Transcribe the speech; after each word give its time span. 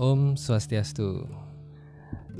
Om 0.00 0.32
Swastiastu. 0.32 1.28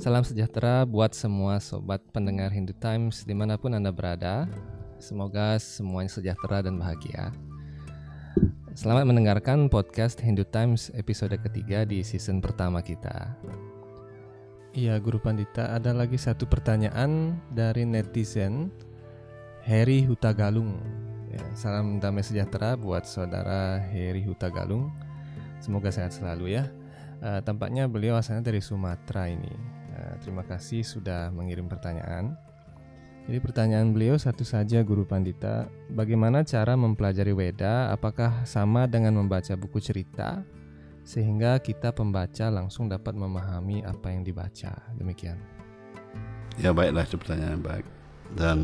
Salam 0.01 0.25
sejahtera 0.25 0.81
buat 0.81 1.13
semua 1.13 1.61
sobat 1.61 2.01
pendengar 2.09 2.49
Hindu 2.49 2.73
Times 2.73 3.21
di 3.21 3.37
mana 3.37 3.53
pun 3.53 3.77
Anda 3.77 3.93
berada. 3.93 4.49
Semoga 4.97 5.61
semuanya 5.61 6.09
sejahtera 6.09 6.65
dan 6.65 6.81
bahagia. 6.81 7.29
Selamat 8.73 9.05
mendengarkan 9.05 9.69
podcast 9.69 10.17
Hindu 10.17 10.41
Times 10.49 10.89
episode 10.97 11.37
ketiga 11.37 11.85
di 11.85 12.01
season 12.01 12.41
pertama 12.41 12.81
kita. 12.81 13.37
Iya, 14.73 14.97
Guru 14.97 15.21
Pandita, 15.21 15.69
ada 15.69 15.93
lagi 15.93 16.17
satu 16.17 16.49
pertanyaan 16.49 17.37
dari 17.53 17.85
netizen 17.85 18.73
Heri 19.61 20.01
Hutagalung. 20.09 20.81
Ya, 21.29 21.45
salam 21.53 22.01
damai 22.01 22.25
sejahtera 22.25 22.73
buat 22.73 23.05
saudara 23.05 23.77
Heri 23.77 24.25
Hutagalung. 24.25 24.89
Semoga 25.61 25.93
sehat 25.93 26.17
selalu 26.17 26.57
ya. 26.57 26.65
Uh, 27.21 27.37
tampaknya 27.45 27.85
beliau 27.85 28.17
asalnya 28.17 28.49
dari 28.49 28.57
Sumatera 28.59 29.29
ini. 29.29 29.53
Uh, 29.93 30.15
terima 30.25 30.41
kasih 30.41 30.81
sudah 30.81 31.29
mengirim 31.29 31.69
pertanyaan. 31.69 32.33
Jadi 33.29 33.37
pertanyaan 33.37 33.93
beliau 33.93 34.17
satu 34.17 34.41
saja 34.41 34.81
Guru 34.81 35.05
Pandita, 35.05 35.69
bagaimana 35.93 36.41
cara 36.41 36.73
mempelajari 36.73 37.29
Weda? 37.37 37.93
Apakah 37.93 38.49
sama 38.49 38.89
dengan 38.89 39.21
membaca 39.21 39.53
buku 39.53 39.77
cerita 39.77 40.41
sehingga 41.05 41.61
kita 41.61 41.93
pembaca 41.93 42.49
langsung 42.49 42.89
dapat 42.89 43.13
memahami 43.13 43.85
apa 43.85 44.09
yang 44.09 44.25
dibaca? 44.25 44.73
Demikian. 44.97 45.37
Ya 46.57 46.73
baiklah 46.73 47.05
itu 47.05 47.15
pertanyaan 47.21 47.61
yang 47.61 47.65
baik 47.65 47.85
dan 48.33 48.57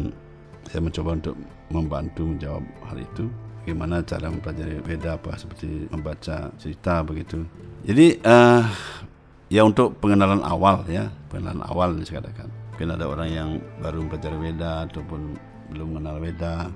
saya 0.68 0.82
mencoba 0.84 1.10
untuk 1.16 1.36
membantu 1.72 2.24
menjawab 2.28 2.64
hal 2.90 2.98
itu 3.00 3.26
bagaimana 3.68 4.00
cara 4.00 4.32
mempelajari 4.32 4.80
Weda 4.88 5.20
apa 5.20 5.36
seperti 5.36 5.92
membaca 5.92 6.48
cerita 6.56 7.04
begitu. 7.04 7.44
Jadi 7.84 8.16
uh, 8.24 8.64
ya 9.52 9.68
untuk 9.68 10.00
pengenalan 10.00 10.40
awal 10.40 10.88
ya, 10.88 11.12
pengenalan 11.28 11.68
awal 11.68 12.00
saya 12.08 12.24
katakan. 12.24 12.48
Mungkin 12.48 12.96
ada 12.96 13.06
orang 13.12 13.28
yang 13.28 13.50
baru 13.84 14.08
mempelajari 14.08 14.40
Weda 14.40 14.88
ataupun 14.88 15.36
belum 15.76 16.00
mengenal 16.00 16.24
Weda 16.24 16.72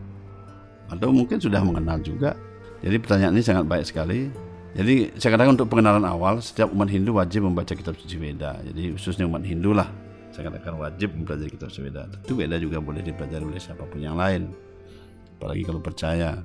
atau 0.92 1.08
mungkin 1.16 1.40
sudah 1.40 1.64
mengenal 1.64 2.04
juga. 2.04 2.36
Jadi 2.84 3.00
pertanyaan 3.00 3.40
ini 3.40 3.44
sangat 3.48 3.72
baik 3.72 3.88
sekali. 3.88 4.28
Jadi 4.76 5.16
saya 5.16 5.40
katakan 5.40 5.56
untuk 5.56 5.72
pengenalan 5.72 6.04
awal 6.04 6.44
setiap 6.44 6.76
umat 6.76 6.92
Hindu 6.92 7.16
wajib 7.16 7.48
membaca 7.48 7.72
kitab 7.72 7.96
suci 7.96 8.20
Weda. 8.20 8.60
Jadi 8.68 8.92
khususnya 9.00 9.32
umat 9.32 9.48
Hindu 9.48 9.72
lah 9.72 9.88
saya 10.36 10.52
katakan 10.52 10.76
wajib 10.76 11.16
mempelajari 11.16 11.56
kitab 11.56 11.72
suci 11.72 11.88
Weda. 11.88 12.12
Tentu 12.12 12.36
Weda 12.36 12.60
juga 12.60 12.84
boleh 12.84 13.00
dipelajari 13.00 13.48
oleh 13.48 13.64
siapa 13.64 13.88
pun 13.88 14.04
yang 14.04 14.20
lain. 14.20 14.52
Apalagi 15.40 15.64
kalau 15.64 15.80
percaya. 15.80 16.44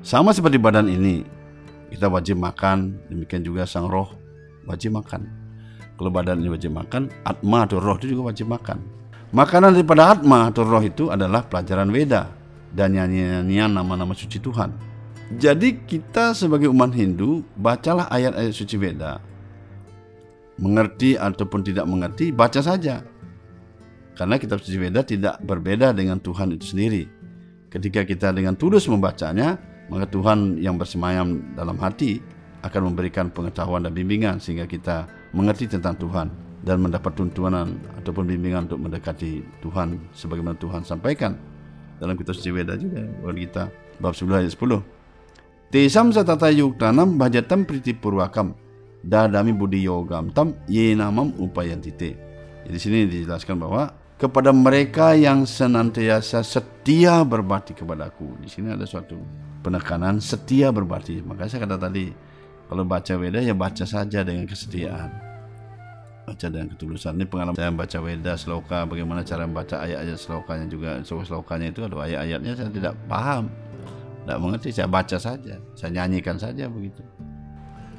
Sama 0.00 0.34
seperti 0.34 0.58
badan 0.58 0.88
ini, 0.90 1.22
kita 1.94 2.10
wajib 2.10 2.42
makan, 2.42 2.98
demikian 3.06 3.46
juga 3.46 3.68
sang 3.68 3.86
roh 3.86 4.10
wajib 4.66 4.96
makan. 4.96 5.28
Kalau 5.94 6.10
badan 6.10 6.42
ini 6.42 6.50
wajib 6.50 6.74
makan, 6.74 7.06
atma 7.22 7.68
atau 7.68 7.78
roh 7.78 7.94
itu 8.02 8.16
juga 8.16 8.34
wajib 8.34 8.50
makan. 8.50 8.82
Makanan 9.30 9.78
daripada 9.78 10.10
atma 10.14 10.50
atau 10.50 10.66
roh 10.66 10.82
itu 10.82 11.10
adalah 11.10 11.46
pelajaran 11.46 11.90
Weda 11.90 12.30
dan 12.74 12.98
nyanyian-nyanyian 12.98 13.70
nama-nama 13.70 14.10
suci 14.14 14.42
Tuhan. 14.42 14.74
Jadi 15.38 15.86
kita 15.86 16.34
sebagai 16.34 16.66
umat 16.68 16.92
Hindu, 16.92 17.46
bacalah 17.54 18.10
ayat-ayat 18.10 18.52
suci 18.52 18.74
Weda. 18.74 19.22
Mengerti 20.58 21.18
ataupun 21.18 21.62
tidak 21.62 21.86
mengerti, 21.86 22.30
baca 22.30 22.58
saja. 22.62 23.02
Karena 24.14 24.38
kitab 24.38 24.62
suci 24.62 24.78
Weda 24.78 25.02
tidak 25.02 25.42
berbeda 25.42 25.90
dengan 25.90 26.18
Tuhan 26.22 26.54
itu 26.54 26.74
sendiri. 26.74 27.06
Ketika 27.70 28.06
kita 28.06 28.30
dengan 28.30 28.54
tulus 28.54 28.86
membacanya, 28.86 29.58
maka 29.88 30.08
Tuhan 30.08 30.56
yang 30.60 30.80
bersemayam 30.80 31.54
dalam 31.54 31.76
hati 31.80 32.20
akan 32.64 32.92
memberikan 32.92 33.28
pengetahuan 33.28 33.84
dan 33.84 33.92
bimbingan 33.92 34.40
sehingga 34.40 34.64
kita 34.64 35.04
mengerti 35.36 35.68
tentang 35.68 36.00
Tuhan 36.00 36.32
dan 36.64 36.80
mendapat 36.80 37.12
tuntunan 37.12 37.76
ataupun 38.00 38.24
bimbingan 38.24 38.64
untuk 38.64 38.80
mendekati 38.80 39.44
Tuhan 39.60 40.00
sebagaimana 40.16 40.56
Tuhan 40.56 40.80
sampaikan 40.80 41.36
dalam 42.00 42.16
kitab 42.16 42.32
suci 42.32 42.50
Weda 42.50 42.80
juga 42.80 43.04
oleh 43.20 43.44
kita 43.44 43.68
bab 44.00 44.16
10 44.16 44.40
ayat 44.40 44.52
10. 44.56 44.80
Tesam 45.68 46.08
satata 46.14 46.48
yuktanam 46.48 47.20
bajatam 47.20 47.68
priti 47.68 47.92
purwakam 47.92 48.56
dadami 49.04 49.52
budi 49.52 49.84
yogam 49.84 50.32
tam 50.32 50.56
yenamam 50.64 51.36
upayantite. 51.36 52.16
Jadi 52.64 52.78
sini 52.80 52.98
dijelaskan 53.04 53.60
bahwa 53.60 53.92
kepada 54.16 54.56
mereka 54.56 55.12
yang 55.12 55.44
senantiasa 55.44 56.40
setia 56.40 57.20
berbakti 57.28 57.76
kepadaku. 57.76 58.40
Di 58.40 58.48
sini 58.48 58.72
ada 58.72 58.88
suatu 58.88 59.20
penekanan 59.64 60.20
setia 60.20 60.68
berbakti. 60.68 61.24
Maka 61.24 61.48
saya 61.48 61.64
kata 61.64 61.80
tadi, 61.80 62.12
kalau 62.68 62.84
baca 62.84 63.12
Weda 63.16 63.40
ya 63.40 63.56
baca 63.56 63.88
saja 63.88 64.20
dengan 64.20 64.44
kesetiaan. 64.44 65.08
Baca 66.28 66.46
dengan 66.52 66.68
ketulusan. 66.76 67.16
Ini 67.16 67.24
pengalaman 67.24 67.56
saya 67.56 67.72
baca 67.72 67.98
Weda, 68.04 68.32
sloka, 68.36 68.84
bagaimana 68.84 69.24
cara 69.24 69.48
membaca 69.48 69.80
ayat-ayat 69.80 70.20
slokanya 70.20 70.66
juga. 70.68 71.00
Slokanya 71.00 71.72
itu 71.72 71.80
ada 71.80 71.96
ayat-ayatnya 71.96 72.52
saya 72.52 72.68
tidak 72.68 72.94
paham. 73.08 73.48
Tidak 74.24 74.38
mengerti, 74.40 74.68
saya 74.72 74.88
baca 74.88 75.16
saja. 75.16 75.56
Saya 75.72 75.90
nyanyikan 75.96 76.36
saja 76.36 76.68
begitu. 76.68 77.00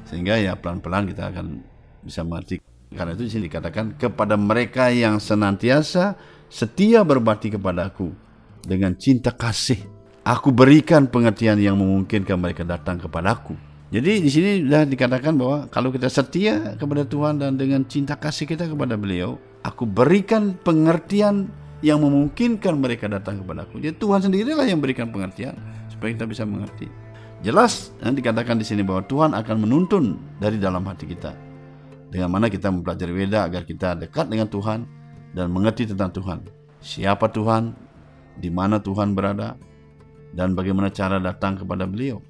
Sehingga 0.06 0.38
ya 0.38 0.54
pelan-pelan 0.54 1.10
kita 1.10 1.34
akan 1.34 1.66
bisa 2.06 2.22
mengerti. 2.22 2.62
Karena 2.94 3.18
itu 3.18 3.26
di 3.26 3.30
sini 3.34 3.42
dikatakan 3.50 3.98
kepada 3.98 4.38
mereka 4.38 4.94
yang 4.94 5.18
senantiasa 5.18 6.14
setia 6.46 7.02
berbakti 7.02 7.50
kepadaku 7.50 8.14
dengan 8.62 8.94
cinta 8.94 9.34
kasih 9.34 9.95
Aku 10.26 10.50
berikan 10.50 11.06
pengertian 11.06 11.54
yang 11.62 11.78
memungkinkan 11.78 12.34
mereka 12.34 12.66
datang 12.66 12.98
kepadaku. 12.98 13.54
Jadi 13.94 14.26
di 14.26 14.26
sini 14.26 14.66
sudah 14.66 14.82
dikatakan 14.82 15.38
bahwa 15.38 15.70
kalau 15.70 15.94
kita 15.94 16.10
setia 16.10 16.74
kepada 16.74 17.06
Tuhan 17.06 17.38
dan 17.38 17.54
dengan 17.54 17.86
cinta 17.86 18.18
kasih 18.18 18.50
kita 18.50 18.66
kepada 18.66 18.98
beliau, 18.98 19.38
aku 19.62 19.86
berikan 19.86 20.58
pengertian 20.66 21.46
yang 21.78 22.02
memungkinkan 22.02 22.74
mereka 22.74 23.06
datang 23.06 23.38
kepadaku. 23.38 23.78
Jadi 23.78 23.94
Tuhan 24.02 24.26
sendirilah 24.26 24.66
yang 24.66 24.82
berikan 24.82 25.14
pengertian 25.14 25.54
supaya 25.86 26.10
kita 26.18 26.26
bisa 26.26 26.42
mengerti. 26.42 26.90
Jelas 27.46 27.94
yang 28.02 28.18
dikatakan 28.18 28.58
di 28.58 28.66
sini 28.66 28.82
bahwa 28.82 29.06
Tuhan 29.06 29.30
akan 29.30 29.56
menuntun 29.62 30.18
dari 30.42 30.58
dalam 30.58 30.82
hati 30.90 31.06
kita. 31.06 31.38
Dengan 32.10 32.34
mana 32.34 32.50
kita 32.50 32.66
mempelajari 32.74 33.14
Weda 33.14 33.46
agar 33.46 33.62
kita 33.62 33.94
dekat 33.94 34.26
dengan 34.26 34.50
Tuhan 34.50 34.90
dan 35.38 35.54
mengerti 35.54 35.86
tentang 35.86 36.10
Tuhan. 36.10 36.42
Siapa 36.82 37.30
Tuhan, 37.30 37.78
di 38.42 38.50
mana 38.50 38.82
Tuhan 38.82 39.14
berada, 39.14 39.54
dan 40.36 40.52
bagaimana 40.52 40.92
cara 40.92 41.16
datang 41.16 41.56
kepada 41.56 41.88
beliau. 41.88 42.20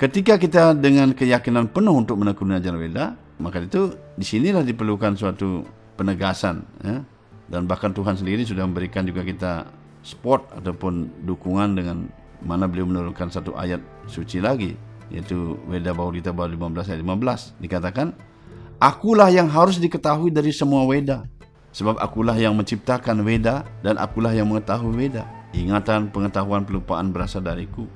Ketika 0.00 0.40
kita 0.40 0.72
dengan 0.72 1.12
keyakinan 1.12 1.68
penuh 1.68 1.92
untuk 1.92 2.16
menekuni 2.16 2.56
ajaran 2.56 2.80
Weda, 2.80 3.12
maka 3.36 3.60
itu 3.60 3.92
di 4.16 4.24
sinilah 4.24 4.64
diperlukan 4.64 5.12
suatu 5.16 5.68
penegasan 6.00 6.64
ya. 6.80 7.04
Dan 7.46 7.70
bahkan 7.70 7.94
Tuhan 7.94 8.18
sendiri 8.18 8.42
sudah 8.42 8.66
memberikan 8.66 9.06
juga 9.06 9.22
kita 9.22 9.70
support 10.02 10.50
ataupun 10.56 11.22
dukungan 11.22 11.78
dengan 11.78 12.10
mana 12.42 12.66
beliau 12.66 12.88
menurunkan 12.90 13.30
satu 13.30 13.54
ayat 13.54 13.80
suci 14.10 14.42
lagi 14.42 14.74
yaitu 15.10 15.54
Weda 15.70 15.94
Baudita 15.94 16.34
bab 16.34 16.50
15 16.50 16.90
ayat 16.90 17.00
15 17.02 17.62
dikatakan 17.62 18.06
akulah 18.82 19.30
yang 19.30 19.46
harus 19.46 19.78
diketahui 19.78 20.34
dari 20.34 20.50
semua 20.50 20.82
Weda 20.86 21.26
sebab 21.70 21.98
akulah 22.02 22.34
yang 22.34 22.54
menciptakan 22.58 23.22
Weda 23.22 23.62
dan 23.86 23.98
akulah 23.98 24.34
yang 24.34 24.50
mengetahui 24.50 24.94
Weda 24.94 25.24
ingatan, 25.62 26.12
pengetahuan, 26.12 26.66
pelupaan 26.66 27.14
berasal 27.14 27.40
dariku. 27.40 27.88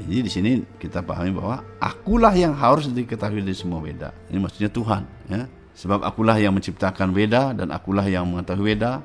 Jadi 0.00 0.24
di 0.24 0.30
sini 0.32 0.50
kita 0.80 1.04
pahami 1.04 1.36
bahwa 1.36 1.60
akulah 1.76 2.32
yang 2.32 2.56
harus 2.56 2.88
diketahui 2.88 3.44
dari 3.44 3.56
semua 3.56 3.78
Weda. 3.84 4.10
Ini 4.32 4.38
maksudnya 4.40 4.70
Tuhan, 4.72 5.02
ya. 5.28 5.44
Sebab 5.72 6.04
akulah 6.04 6.36
yang 6.36 6.52
menciptakan 6.56 7.12
Weda 7.12 7.52
dan 7.56 7.72
akulah 7.72 8.04
yang 8.08 8.28
mengetahui 8.28 8.76
Weda. 8.76 9.04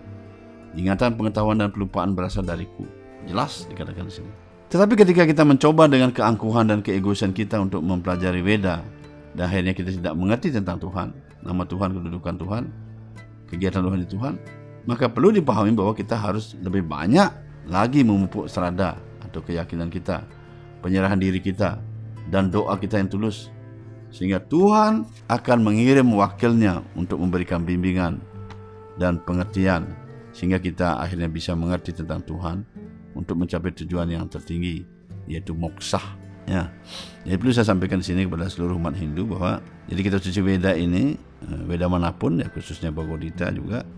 Ingatan, 0.78 1.18
pengetahuan 1.18 1.58
dan 1.60 1.70
pelupaan 1.74 2.16
berasal 2.16 2.46
dariku. 2.46 2.86
Jelas 3.28 3.68
dikatakan 3.68 4.08
di 4.08 4.14
sini. 4.14 4.32
Tetapi 4.68 4.94
ketika 5.00 5.24
kita 5.24 5.48
mencoba 5.48 5.88
dengan 5.88 6.12
keangkuhan 6.12 6.68
dan 6.68 6.80
keegoisan 6.84 7.32
kita 7.32 7.60
untuk 7.60 7.80
mempelajari 7.84 8.44
Weda 8.44 8.84
dan 9.32 9.44
akhirnya 9.48 9.72
kita 9.72 9.96
tidak 9.96 10.14
mengerti 10.16 10.52
tentang 10.52 10.76
Tuhan, 10.76 11.16
nama 11.40 11.64
Tuhan, 11.64 11.96
kedudukan 11.96 12.36
Tuhan, 12.36 12.64
kegiatan 13.48 13.80
Tuhan 13.80 14.00
di 14.04 14.08
Tuhan, 14.12 14.34
maka 14.84 15.08
perlu 15.08 15.32
dipahami 15.32 15.72
bahwa 15.72 15.96
kita 15.96 16.20
harus 16.20 16.60
lebih 16.60 16.84
banyak 16.84 17.47
lagi 17.68 18.02
memupuk 18.02 18.48
serada 18.48 18.96
atau 19.24 19.44
keyakinan 19.44 19.92
kita, 19.92 20.24
penyerahan 20.80 21.20
diri 21.20 21.44
kita, 21.44 21.80
dan 22.32 22.52
doa 22.52 22.76
kita 22.80 23.00
yang 23.00 23.12
tulus. 23.12 23.52
Sehingga 24.08 24.40
Tuhan 24.40 25.04
akan 25.28 25.58
mengirim 25.60 26.08
wakilnya 26.16 26.80
untuk 26.96 27.20
memberikan 27.20 27.68
bimbingan 27.68 28.24
dan 28.96 29.20
pengertian. 29.28 29.92
Sehingga 30.32 30.64
kita 30.64 31.02
akhirnya 31.04 31.28
bisa 31.28 31.54
mengerti 31.54 31.92
tentang 31.92 32.24
Tuhan 32.24 32.64
untuk 33.18 33.36
mencapai 33.36 33.74
tujuan 33.84 34.08
yang 34.08 34.30
tertinggi, 34.32 34.86
yaitu 35.28 35.52
moksah. 35.52 36.04
Ya, 36.48 36.72
jadi 37.28 37.36
perlu 37.36 37.52
saya 37.52 37.68
sampaikan 37.68 38.00
di 38.00 38.08
sini 38.08 38.24
kepada 38.24 38.48
seluruh 38.48 38.80
umat 38.80 38.96
Hindu 38.96 39.28
bahwa 39.28 39.60
jadi 39.92 40.00
kita 40.00 40.18
cuci 40.24 40.40
Weda 40.40 40.72
ini, 40.80 41.20
eh, 41.44 41.62
Weda 41.68 41.92
mana 41.92 42.16
pun 42.16 42.40
ya 42.40 42.48
khususnya 42.48 42.88
Bhagavad 42.88 43.20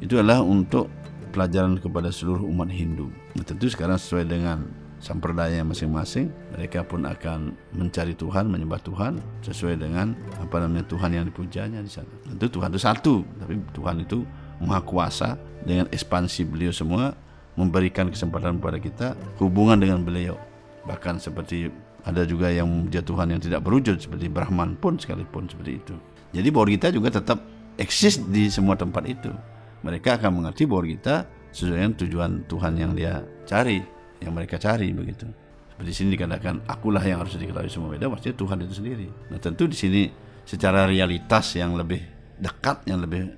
itu 0.01 0.17
adalah 0.17 0.41
untuk 0.41 0.89
pelajaran 1.29 1.77
kepada 1.77 2.09
seluruh 2.09 2.43
umat 2.49 2.69
Hindu. 2.73 3.13
Nah, 3.37 3.45
tentu 3.45 3.69
sekarang 3.69 3.97
sesuai 4.01 4.25
dengan 4.25 4.65
sampradaya 4.99 5.63
masing-masing 5.63 6.27
mereka 6.51 6.83
pun 6.83 7.07
akan 7.07 7.55
mencari 7.71 8.13
Tuhan 8.19 8.51
menyembah 8.51 8.83
Tuhan 8.83 9.23
sesuai 9.47 9.79
dengan 9.79 10.11
apa 10.43 10.59
namanya 10.59 10.85
Tuhan 10.91 11.15
yang 11.15 11.25
dipujanya 11.31 11.79
di 11.79 11.87
sana. 11.87 12.11
Tentu 12.27 12.59
Tuhan 12.59 12.69
itu 12.75 12.81
satu 12.83 13.13
tapi 13.39 13.63
Tuhan 13.71 14.03
itu 14.03 14.27
maha 14.59 14.83
kuasa. 14.83 15.39
Dengan 15.59 15.91
ekspansi 15.91 16.47
beliau 16.47 16.71
semua 16.71 17.11
memberikan 17.59 18.07
kesempatan 18.07 18.63
kepada 18.63 18.79
kita 18.79 19.07
hubungan 19.43 19.75
dengan 19.75 19.99
beliau. 19.99 20.39
Bahkan 20.87 21.19
seperti 21.19 21.67
ada 22.07 22.23
juga 22.23 22.47
yang 22.47 22.71
memuja 22.71 23.03
Tuhan 23.03 23.27
yang 23.35 23.43
tidak 23.43 23.67
berwujud 23.67 23.99
seperti 23.99 24.31
Brahman 24.31 24.79
pun 24.79 24.95
sekalipun 24.95 25.51
seperti 25.51 25.83
itu. 25.83 25.95
Jadi 26.31 26.47
bahwa 26.47 26.67
kita 26.71 26.87
juga 26.95 27.11
tetap 27.11 27.43
eksis 27.75 28.23
di 28.23 28.47
semua 28.47 28.79
tempat 28.79 29.03
itu 29.03 29.31
mereka 29.81 30.19
akan 30.19 30.43
mengerti 30.43 30.67
bahwa 30.67 30.83
kita 30.87 31.15
sesuai 31.49 31.75
dengan 31.81 31.93
tujuan 31.97 32.31
Tuhan 32.45 32.73
yang 32.77 32.91
dia 32.93 33.25
cari, 33.47 33.81
yang 34.21 34.33
mereka 34.35 34.61
cari 34.61 34.93
begitu. 34.93 35.25
Seperti 35.73 35.91
sini 35.95 36.09
dikatakan 36.19 36.67
akulah 36.67 37.01
yang 37.01 37.23
harus 37.23 37.39
diketahui 37.39 37.71
semua 37.71 37.89
beda, 37.95 38.11
maksudnya 38.11 38.35
Tuhan 38.35 38.57
itu 38.67 38.73
sendiri. 38.75 39.07
Nah 39.31 39.39
tentu 39.39 39.63
di 39.65 39.77
sini 39.79 40.01
secara 40.43 40.83
realitas 40.85 41.55
yang 41.55 41.73
lebih 41.79 42.03
dekat, 42.35 42.83
yang 42.85 42.99
lebih 42.99 43.31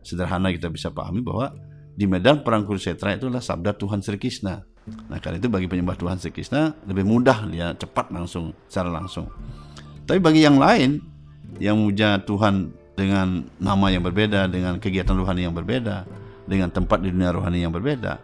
sederhana 0.00 0.48
kita 0.52 0.72
bisa 0.72 0.88
pahami 0.88 1.20
bahwa 1.20 1.52
di 1.94 2.08
medan 2.10 2.42
perang 2.42 2.66
Kurusetra 2.66 3.14
adalah 3.14 3.44
sabda 3.44 3.76
Tuhan 3.76 4.02
Sri 4.02 4.18
Krishna. 4.18 4.64
Nah 4.84 5.18
karena 5.20 5.40
itu 5.40 5.48
bagi 5.48 5.68
penyembah 5.70 5.96
Tuhan 5.96 6.16
Sri 6.20 6.32
Krishna 6.34 6.74
lebih 6.84 7.06
mudah 7.06 7.46
dia 7.48 7.72
cepat 7.76 8.10
langsung, 8.10 8.56
secara 8.66 8.90
langsung. 8.90 9.30
Tapi 10.04 10.20
bagi 10.20 10.44
yang 10.44 10.60
lain 10.60 11.00
yang 11.62 11.80
memuja 11.80 12.20
Tuhan 12.26 12.72
dengan 12.94 13.46
nama 13.58 13.86
yang 13.90 14.02
berbeda, 14.06 14.46
dengan 14.46 14.78
kegiatan 14.78 15.14
rohani 15.14 15.46
yang 15.46 15.54
berbeda, 15.54 16.06
dengan 16.46 16.70
tempat 16.70 17.02
di 17.02 17.10
dunia 17.10 17.34
rohani 17.34 17.62
yang 17.66 17.74
berbeda. 17.74 18.18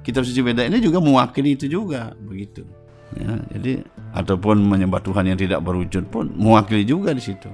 Kitab 0.00 0.24
suci 0.24 0.40
beda 0.40 0.64
ini 0.64 0.80
juga 0.80 0.98
mewakili 0.98 1.54
itu 1.54 1.68
juga 1.68 2.16
begitu. 2.16 2.64
Ya, 3.10 3.42
jadi 3.58 3.82
ataupun 4.14 4.62
menyembah 4.62 5.02
Tuhan 5.02 5.26
yang 5.26 5.38
tidak 5.38 5.66
berwujud 5.66 6.08
pun 6.08 6.30
mewakili 6.30 6.86
juga 6.86 7.10
di 7.10 7.22
situ. 7.22 7.50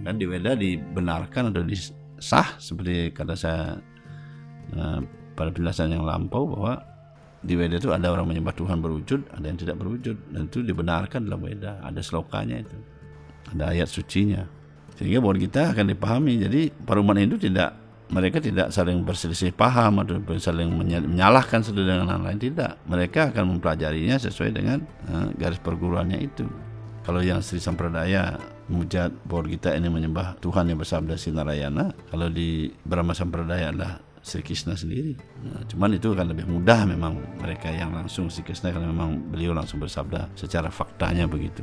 Dan 0.00 0.16
di 0.16 0.24
Weda 0.24 0.56
dibenarkan 0.56 1.52
atau 1.52 1.62
disah 1.66 2.56
seperti 2.56 3.12
kata 3.12 3.34
saya 3.36 3.76
uh, 4.72 5.00
pada 5.36 5.52
penjelasan 5.52 5.92
yang 5.92 6.06
lampau 6.06 6.48
bahwa 6.48 6.80
di 7.44 7.54
Weda 7.60 7.76
itu 7.76 7.92
ada 7.92 8.08
orang 8.08 8.26
menyembah 8.32 8.56
Tuhan 8.56 8.80
berwujud, 8.80 9.36
ada 9.36 9.44
yang 9.44 9.60
tidak 9.60 9.76
berwujud 9.78 10.16
dan 10.32 10.48
itu 10.48 10.64
dibenarkan 10.64 11.28
dalam 11.28 11.44
Weda, 11.44 11.84
ada 11.84 12.00
slokanya 12.00 12.64
itu. 12.64 12.76
Ada 13.52 13.76
ayat 13.76 13.88
sucinya. 13.92 14.42
Sehingga 14.96 15.20
buat 15.20 15.36
kita 15.36 15.76
akan 15.76 15.92
dipahami. 15.92 16.40
Jadi 16.40 16.72
para 16.72 16.98
umat 17.04 17.20
Hindu 17.20 17.36
tidak 17.36 17.76
mereka 18.06 18.38
tidak 18.38 18.70
saling 18.70 19.02
berselisih 19.02 19.50
paham 19.50 20.06
atau 20.06 20.22
saling 20.38 20.70
menyalahkan 20.70 21.60
satu 21.60 21.82
dengan 21.82 22.06
yang 22.06 22.24
lain. 22.24 22.38
Tidak. 22.38 22.88
Mereka 22.88 23.34
akan 23.34 23.56
mempelajarinya 23.56 24.16
sesuai 24.16 24.50
dengan 24.54 24.78
uh, 25.10 25.28
garis 25.36 25.60
perguruannya 25.60 26.18
itu. 26.22 26.46
Kalau 27.06 27.22
yang 27.22 27.38
Sri 27.38 27.62
Sampradaya 27.62 28.34
mujad 28.66 29.14
bahwa 29.30 29.46
kita 29.46 29.78
ini 29.78 29.86
menyembah 29.86 30.42
Tuhan 30.42 30.66
yang 30.66 30.82
bersabda 30.82 31.14
Sinarayana 31.14 31.94
kalau 32.10 32.26
di 32.26 32.66
Brahma 32.82 33.14
Sampradaya 33.14 33.70
adalah 33.70 34.02
Sri 34.26 34.42
Krishna 34.42 34.74
sendiri. 34.74 35.14
Nah, 35.46 35.62
cuman 35.70 35.94
itu 35.94 36.10
akan 36.10 36.34
lebih 36.34 36.50
mudah 36.50 36.82
memang 36.82 37.14
mereka 37.38 37.70
yang 37.70 37.94
langsung 37.94 38.26
Sri 38.26 38.42
Krishna 38.42 38.74
karena 38.74 38.90
memang 38.90 39.22
beliau 39.30 39.54
langsung 39.54 39.78
bersabda 39.78 40.34
secara 40.34 40.66
faktanya 40.66 41.30
begitu 41.30 41.62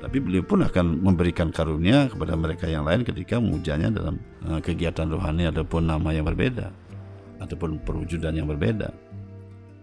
tapi 0.00 0.16
beliau 0.16 0.40
pun 0.40 0.64
akan 0.64 1.04
memberikan 1.04 1.52
karunia 1.52 2.08
kepada 2.08 2.32
mereka 2.32 2.64
yang 2.64 2.88
lain 2.88 3.04
ketika 3.04 3.36
memujanya 3.36 3.92
dalam 3.92 4.16
uh, 4.48 4.56
kegiatan 4.64 5.04
rohani 5.12 5.52
ataupun 5.52 5.84
nama 5.84 6.08
yang 6.16 6.24
berbeda 6.24 6.72
ataupun 7.40 7.84
perwujudan 7.84 8.32
yang 8.32 8.48
berbeda. 8.48 8.88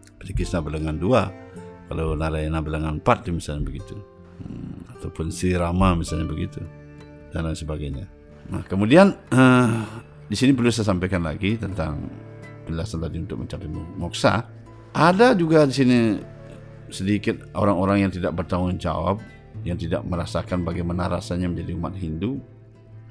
Seperti 0.02 0.42
kisah 0.42 0.66
belengan 0.66 0.98
dua, 0.98 1.30
kalau 1.86 2.18
Narayana 2.18 2.66
belengan 2.66 2.98
empat 2.98 3.30
misalnya 3.30 3.70
begitu, 3.70 3.94
hmm, 4.42 4.98
ataupun 4.98 5.30
si 5.30 5.54
Rama 5.54 5.94
misalnya 5.94 6.26
begitu 6.26 6.66
dan 7.30 7.46
lain 7.46 7.58
sebagainya. 7.58 8.06
Nah 8.50 8.66
kemudian 8.66 9.14
uh, 9.30 9.86
di 10.26 10.34
sini 10.34 10.58
perlu 10.58 10.74
saya 10.74 10.90
sampaikan 10.90 11.22
lagi 11.22 11.62
tentang 11.62 12.10
penjelasan 12.66 13.06
tadi 13.06 13.18
untuk 13.22 13.38
mencapai 13.46 13.70
moksa. 14.02 14.50
Ada 14.98 15.38
juga 15.38 15.70
di 15.70 15.74
sini 15.78 15.98
sedikit 16.90 17.54
orang-orang 17.54 18.08
yang 18.08 18.12
tidak 18.12 18.34
bertanggung 18.34 18.82
jawab 18.82 19.22
yang 19.68 19.76
tidak 19.76 20.08
merasakan 20.08 20.64
bagaimana 20.64 21.12
rasanya 21.12 21.52
menjadi 21.52 21.76
umat 21.76 21.94
Hindu 22.00 22.40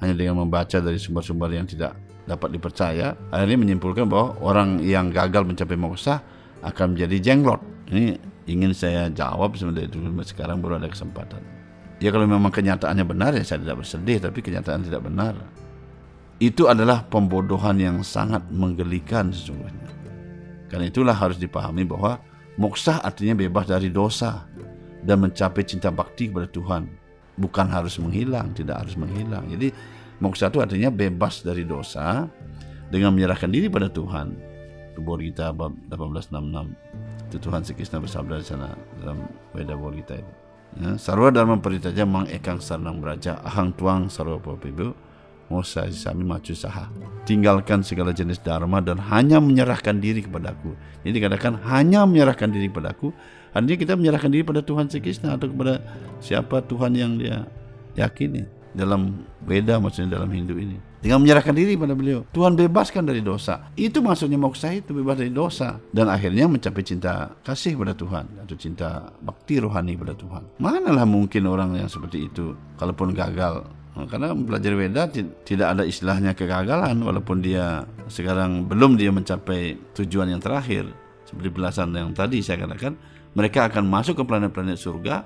hanya 0.01 0.17
dengan 0.17 0.49
membaca 0.49 0.81
dari 0.81 0.97
sumber-sumber 0.97 1.53
yang 1.53 1.69
tidak 1.69 1.93
dapat 2.25 2.57
dipercaya 2.57 3.13
akhirnya 3.29 3.59
menyimpulkan 3.61 4.09
bahwa 4.09 4.35
orang 4.41 4.81
yang 4.81 5.13
gagal 5.13 5.45
mencapai 5.45 5.77
moksa 5.77 6.25
akan 6.65 6.97
menjadi 6.97 7.17
jenglot 7.21 7.61
ini 7.93 8.19
ingin 8.47 8.73
saya 8.75 9.11
jawab 9.11 9.55
sebenarnya 9.59 9.91
dulu 9.91 10.23
sekarang 10.23 10.63
baru 10.63 10.79
ada 10.79 10.91
kesempatan. 10.91 11.43
Ya 11.99 12.15
kalau 12.15 12.29
memang 12.29 12.53
kenyataannya 12.55 13.05
benar 13.07 13.35
ya 13.35 13.43
saya 13.43 13.63
tidak 13.63 13.83
bersedih 13.83 14.19
tapi 14.23 14.39
kenyataan 14.41 14.87
tidak 14.87 15.03
benar. 15.07 15.35
Itu 16.37 16.69
adalah 16.69 17.09
pembodohan 17.09 17.81
yang 17.81 17.97
sangat 18.05 18.45
menggelikan 18.53 19.33
sesungguhnya. 19.33 19.89
Karena 20.69 20.91
itulah 20.91 21.17
harus 21.17 21.41
dipahami 21.41 21.89
bahwa 21.89 22.21
moksa 22.61 23.01
artinya 23.01 23.33
bebas 23.39 23.71
dari 23.71 23.89
dosa 23.89 24.45
dan 25.07 25.23
mencapai 25.23 25.63
cinta 25.63 25.95
bakti 25.95 26.27
kepada 26.29 26.51
Tuhan. 26.51 26.91
Bukan 27.39 27.67
harus 27.71 27.97
menghilang, 28.03 28.51
tidak 28.53 28.83
harus 28.83 28.99
menghilang. 28.99 29.47
Jadi 29.47 29.71
moksa 30.19 30.51
itu 30.51 30.59
artinya 30.59 30.91
bebas 30.91 31.47
dari 31.47 31.63
dosa 31.63 32.27
dengan 32.91 33.15
menyerahkan 33.15 33.49
diri 33.49 33.71
pada 33.71 33.87
Tuhan. 33.87 34.35
Tubuh 34.99 35.21
kita 35.21 35.55
bab 35.55 35.77
1866. 35.93 37.31
Itu 37.31 37.37
Tuhan 37.39 37.63
sekisna 37.63 38.01
bersabda 38.01 38.35
di 38.41 38.47
sana 38.47 38.73
dalam 38.99 39.29
Weda 39.53 39.77
kita 39.77 40.19
itu. 40.19 40.33
Ya, 40.77 41.01
sarwa 41.01 41.33
dharma 41.33 41.57
peritaja 41.57 42.05
mang 42.05 42.29
ekang 42.29 42.61
sarnang 42.61 43.01
beraja 43.01 43.41
ahang 43.41 43.73
tuang 43.73 44.13
sarwa 44.13 44.37
papibu 44.37 44.93
Mosa 45.47 45.87
sami 45.95 46.27
maju 46.27 46.55
saha. 46.55 46.91
Tinggalkan 47.23 47.87
segala 47.87 48.11
jenis 48.11 48.43
dharma 48.43 48.83
dan 48.83 48.99
hanya 48.99 49.39
menyerahkan 49.39 50.03
diri 50.03 50.27
kepadaku. 50.27 50.75
Jadi 51.07 51.23
dikatakan 51.23 51.63
hanya 51.71 52.03
menyerahkan 52.03 52.51
diri 52.51 52.67
kepadaku 52.67 53.15
Artinya 53.57 53.79
kita 53.81 53.95
menyerahkan 53.97 54.29
diri 54.29 54.45
pada 54.45 54.61
Tuhan 54.61 54.93
Krishna 54.93 55.41
atau 55.41 55.49
kepada 55.49 55.81
siapa 56.21 56.61
Tuhan 56.61 56.93
yang 56.93 57.17
dia 57.17 57.49
yakini 57.97 58.45
dalam 58.77 59.25
beda 59.49 59.81
maksudnya 59.81 60.21
dalam 60.21 60.29
Hindu 60.29 60.61
ini. 60.61 60.77
Dengan 61.01 61.25
menyerahkan 61.25 61.57
diri 61.57 61.73
pada 61.81 61.97
beliau, 61.97 62.29
Tuhan 62.37 62.53
bebaskan 62.53 63.09
dari 63.09 63.25
dosa. 63.25 63.73
Itu 63.73 64.05
maksudnya 64.05 64.37
moksa 64.37 64.77
itu 64.77 64.93
bebas 64.93 65.17
dari 65.17 65.33
dosa 65.33 65.81
dan 65.89 66.13
akhirnya 66.13 66.45
mencapai 66.45 66.85
cinta 66.85 67.33
kasih 67.41 67.81
pada 67.81 67.97
Tuhan 67.97 68.45
atau 68.45 68.57
cinta 68.61 69.09
bakti 69.25 69.57
rohani 69.57 69.97
pada 69.97 70.13
Tuhan. 70.13 70.61
Manalah 70.61 71.09
mungkin 71.09 71.49
orang 71.49 71.81
yang 71.81 71.89
seperti 71.89 72.29
itu 72.29 72.53
kalaupun 72.77 73.17
gagal 73.17 73.65
karena 74.05 74.37
belajar 74.37 74.77
Weda 74.77 75.09
tidak 75.41 75.67
ada 75.73 75.83
istilahnya 75.89 76.37
kegagalan 76.37 77.01
walaupun 77.01 77.41
dia 77.41 77.89
sekarang 78.13 78.69
belum 78.69 79.01
dia 79.01 79.09
mencapai 79.09 79.81
tujuan 79.97 80.29
yang 80.29 80.43
terakhir 80.45 80.85
seperti 81.25 81.49
belasan 81.49 81.97
yang 81.97 82.13
tadi 82.13 82.45
saya 82.45 82.61
katakan 82.69 82.93
mereka 83.37 83.69
akan 83.69 83.85
masuk 83.85 84.17
ke 84.17 84.25
planet-planet 84.25 84.81
surga, 84.81 85.21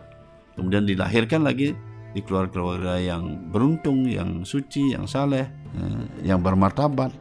kemudian 0.59 0.83
dilahirkan 0.83 1.47
lagi 1.47 1.79
di 2.11 2.21
keluarga-keluarga 2.27 2.99
yang 2.99 3.55
beruntung, 3.55 4.03
yang 4.11 4.43
suci, 4.43 4.99
yang 4.99 5.07
saleh, 5.07 5.47
eh, 5.79 6.27
yang 6.27 6.43
bermartabat, 6.43 7.15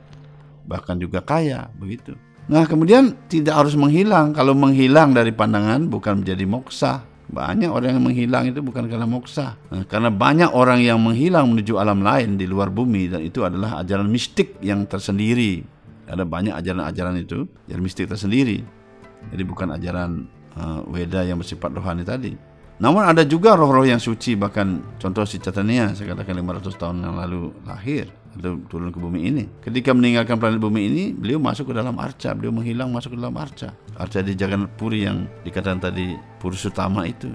bahkan 0.66 0.98
juga 0.98 1.22
kaya, 1.22 1.70
begitu. 1.78 2.18
Nah, 2.50 2.66
kemudian 2.66 3.14
tidak 3.30 3.62
harus 3.62 3.78
menghilang. 3.78 4.34
Kalau 4.34 4.58
menghilang 4.58 5.14
dari 5.14 5.30
pandangan 5.30 5.86
bukan 5.86 6.26
menjadi 6.26 6.50
moksa. 6.50 7.06
Banyak 7.30 7.70
orang 7.70 7.98
yang 7.98 8.04
menghilang 8.04 8.50
itu 8.50 8.60
bukan 8.66 8.90
karena 8.90 9.06
moksa. 9.06 9.54
Nah, 9.70 9.86
karena 9.86 10.10
banyak 10.10 10.50
orang 10.50 10.82
yang 10.82 10.98
menghilang 10.98 11.54
menuju 11.54 11.78
alam 11.78 12.02
lain 12.02 12.42
di 12.42 12.50
luar 12.50 12.74
bumi 12.74 13.06
dan 13.06 13.22
itu 13.22 13.46
adalah 13.46 13.78
ajaran 13.86 14.10
mistik 14.10 14.58
yang 14.66 14.90
tersendiri. 14.90 15.62
Ada 16.10 16.26
banyak 16.26 16.58
ajaran-ajaran 16.58 17.22
itu, 17.22 17.46
ajaran 17.70 17.84
mistik 17.86 18.10
tersendiri. 18.10 18.66
Jadi 19.30 19.44
bukan 19.46 19.78
ajaran 19.78 20.26
uh, 20.58 20.82
Weda 20.90 21.22
yang 21.22 21.38
bersifat 21.38 21.70
rohani 21.70 22.02
tadi. 22.02 22.34
Namun 22.80 23.06
ada 23.06 23.28
juga 23.28 23.54
roh-roh 23.54 23.84
yang 23.84 24.00
suci 24.00 24.40
bahkan 24.40 24.80
contoh 24.98 25.28
si 25.28 25.38
Catania 25.38 25.92
saya 25.92 26.16
katakan 26.16 26.40
500 26.40 26.80
tahun 26.80 26.98
yang 27.04 27.16
lalu 27.20 27.52
lahir 27.68 28.08
atau 28.38 28.62
turun 28.70 28.94
ke 28.94 29.00
bumi 29.02 29.20
ini. 29.26 29.44
Ketika 29.64 29.96
meninggalkan 29.96 30.38
planet 30.38 30.62
bumi 30.62 30.82
ini, 30.86 31.04
beliau 31.16 31.42
masuk 31.42 31.72
ke 31.72 31.74
dalam 31.74 31.98
arca, 31.98 32.36
beliau 32.38 32.54
menghilang 32.54 32.94
masuk 32.94 33.16
ke 33.16 33.18
dalam 33.18 33.36
arca. 33.40 33.74
Arca 33.98 34.20
di 34.22 34.38
Jagan 34.38 34.70
Puri 34.78 35.08
yang 35.08 35.26
dikatakan 35.42 35.82
tadi 35.82 36.14
Purusutama 36.38 37.10
itu. 37.10 37.30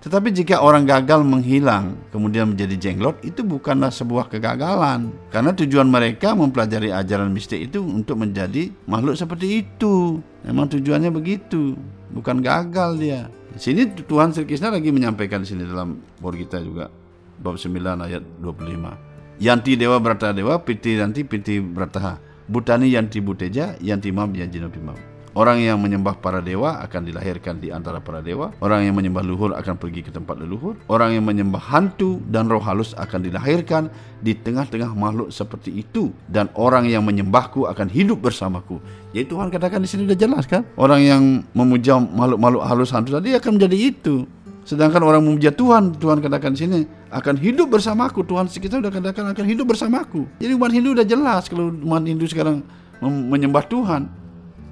Tetapi 0.00 0.32
jika 0.32 0.64
orang 0.64 0.88
gagal 0.88 1.20
menghilang 1.20 1.92
kemudian 2.08 2.56
menjadi 2.56 2.72
jenglot 2.88 3.20
itu 3.20 3.44
bukanlah 3.44 3.92
sebuah 3.92 4.32
kegagalan 4.32 5.12
karena 5.28 5.52
tujuan 5.52 5.84
mereka 5.92 6.32
mempelajari 6.32 6.88
ajaran 6.88 7.28
mistik 7.28 7.68
itu 7.68 7.84
untuk 7.84 8.16
menjadi 8.16 8.72
makhluk 8.88 9.20
seperti 9.20 9.60
itu. 9.60 10.24
Memang 10.48 10.72
tujuannya 10.72 11.12
begitu, 11.12 11.76
bukan 12.16 12.40
gagal 12.40 12.96
dia. 12.96 13.28
Di 13.52 13.60
sini 13.60 13.92
Tuhan 13.92 14.32
Sri 14.32 14.48
Krishna 14.48 14.72
lagi 14.72 14.88
menyampaikan 14.88 15.44
di 15.44 15.52
sini 15.52 15.68
dalam 15.68 16.00
bor 16.16 16.32
kita 16.32 16.64
juga 16.64 16.88
bab 17.36 17.60
9 17.60 17.76
ayat 18.00 18.24
25. 18.40 19.09
Yanti 19.40 19.72
dewa 19.72 19.96
berata 19.96 20.36
dewa 20.36 20.60
piti 20.60 21.00
nanti 21.00 21.24
piti 21.24 21.64
berataha. 21.64 22.20
Butani 22.44 22.92
yanti 22.92 23.24
buteja 23.24 23.72
yanti 23.80 24.12
mam 24.12 24.36
yanti 24.36 24.60
mam. 24.60 24.92
Orang 25.32 25.64
yang 25.64 25.80
menyembah 25.80 26.20
para 26.20 26.44
dewa 26.44 26.82
akan 26.84 27.08
dilahirkan 27.08 27.56
di 27.56 27.72
antara 27.72 28.04
para 28.04 28.20
dewa. 28.20 28.52
Orang 28.60 28.84
yang 28.84 28.98
menyembah 28.98 29.24
luhur 29.24 29.56
akan 29.56 29.80
pergi 29.80 30.04
ke 30.04 30.10
tempat 30.12 30.36
leluhur. 30.42 30.76
Orang 30.92 31.16
yang 31.16 31.24
menyembah 31.24 31.62
hantu 31.72 32.20
dan 32.28 32.52
roh 32.52 32.60
halus 32.60 32.92
akan 32.98 33.30
dilahirkan 33.30 33.88
di 34.20 34.36
tengah-tengah 34.36 34.92
makhluk 34.92 35.32
seperti 35.32 35.86
itu. 35.86 36.12
Dan 36.26 36.52
orang 36.58 36.90
yang 36.90 37.06
menyembahku 37.06 37.64
akan 37.64 37.88
hidup 37.88 38.20
bersamaku. 38.20 38.82
Jadi 39.14 39.24
Tuhan 39.24 39.48
katakan 39.54 39.80
di 39.80 39.88
sini 39.88 40.04
sudah 40.04 40.18
jelas 40.18 40.44
kan? 40.50 40.66
Orang 40.74 41.00
yang 41.00 41.46
memuja 41.54 41.96
makhluk-makhluk 41.96 42.62
halus 42.66 42.90
hantu 42.92 43.16
tadi 43.16 43.32
akan 43.32 43.56
menjadi 43.56 43.76
itu. 43.88 44.26
Sedangkan 44.70 45.02
orang 45.02 45.26
memuja 45.26 45.50
Tuhan, 45.50 45.98
Tuhan 45.98 46.22
katakan 46.22 46.54
sini 46.54 46.86
akan 47.10 47.34
hidup 47.42 47.74
bersamaku. 47.74 48.22
Tuhan 48.22 48.46
kita 48.46 48.78
sudah 48.78 48.94
katakan 48.94 49.34
akan 49.34 49.44
hidup 49.50 49.74
bersamaku. 49.74 50.30
Jadi 50.38 50.54
umat 50.54 50.70
Hindu 50.70 50.94
sudah 50.94 51.06
jelas 51.10 51.50
kalau 51.50 51.74
umat 51.74 52.06
Hindu 52.06 52.30
sekarang 52.30 52.62
menyembah 53.02 53.66
Tuhan 53.66 54.06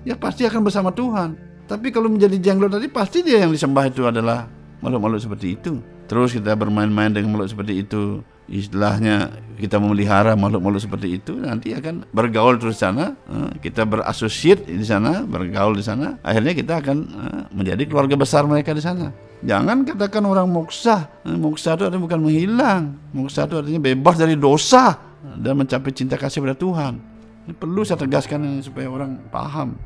ya 0.06 0.14
pasti 0.14 0.46
akan 0.46 0.62
bersama 0.62 0.94
Tuhan. 0.94 1.34
Tapi 1.66 1.90
kalau 1.90 2.06
menjadi 2.06 2.38
jenglot 2.38 2.78
tadi 2.78 2.86
pasti 2.86 3.26
dia 3.26 3.42
yang 3.42 3.50
disembah 3.50 3.90
itu 3.90 4.06
adalah 4.06 4.46
makhluk-makhluk 4.78 5.18
seperti 5.18 5.58
itu. 5.58 5.82
Terus 6.06 6.30
kita 6.30 6.54
bermain-main 6.54 7.10
dengan 7.10 7.34
makhluk 7.34 7.50
seperti 7.52 7.82
itu, 7.82 8.22
istilahnya 8.46 9.34
kita 9.58 9.82
memelihara 9.82 10.38
makhluk-makhluk 10.38 10.80
seperti 10.80 11.18
itu 11.18 11.36
nanti 11.42 11.74
akan 11.74 12.06
bergaul 12.14 12.54
terus 12.56 12.78
sana, 12.78 13.18
eh, 13.28 13.50
kita 13.60 13.82
berasosiat 13.82 14.64
di 14.64 14.86
sana, 14.86 15.26
bergaul 15.26 15.74
di 15.74 15.82
sana, 15.82 16.16
akhirnya 16.22 16.54
kita 16.54 16.80
akan 16.80 16.96
eh, 17.02 17.42
menjadi 17.50 17.82
keluarga 17.84 18.14
besar 18.14 18.46
mereka 18.46 18.72
di 18.72 18.80
sana. 18.80 19.10
Jangan 19.38 19.86
katakan 19.86 20.26
orang 20.26 20.50
moksa, 20.50 21.06
moksa 21.22 21.78
itu 21.78 21.86
artinya 21.86 22.02
bukan 22.02 22.20
menghilang, 22.26 22.82
moksa 23.14 23.46
itu 23.46 23.54
artinya 23.62 23.78
bebas 23.78 24.18
dari 24.18 24.34
dosa 24.34 24.98
dan 25.38 25.54
mencapai 25.54 25.94
cinta 25.94 26.18
kasih 26.18 26.42
pada 26.42 26.58
Tuhan. 26.58 26.98
Ini 27.46 27.54
perlu 27.54 27.86
saya 27.86 28.02
tegaskan 28.02 28.58
supaya 28.58 28.90
orang 28.90 29.22
paham. 29.30 29.78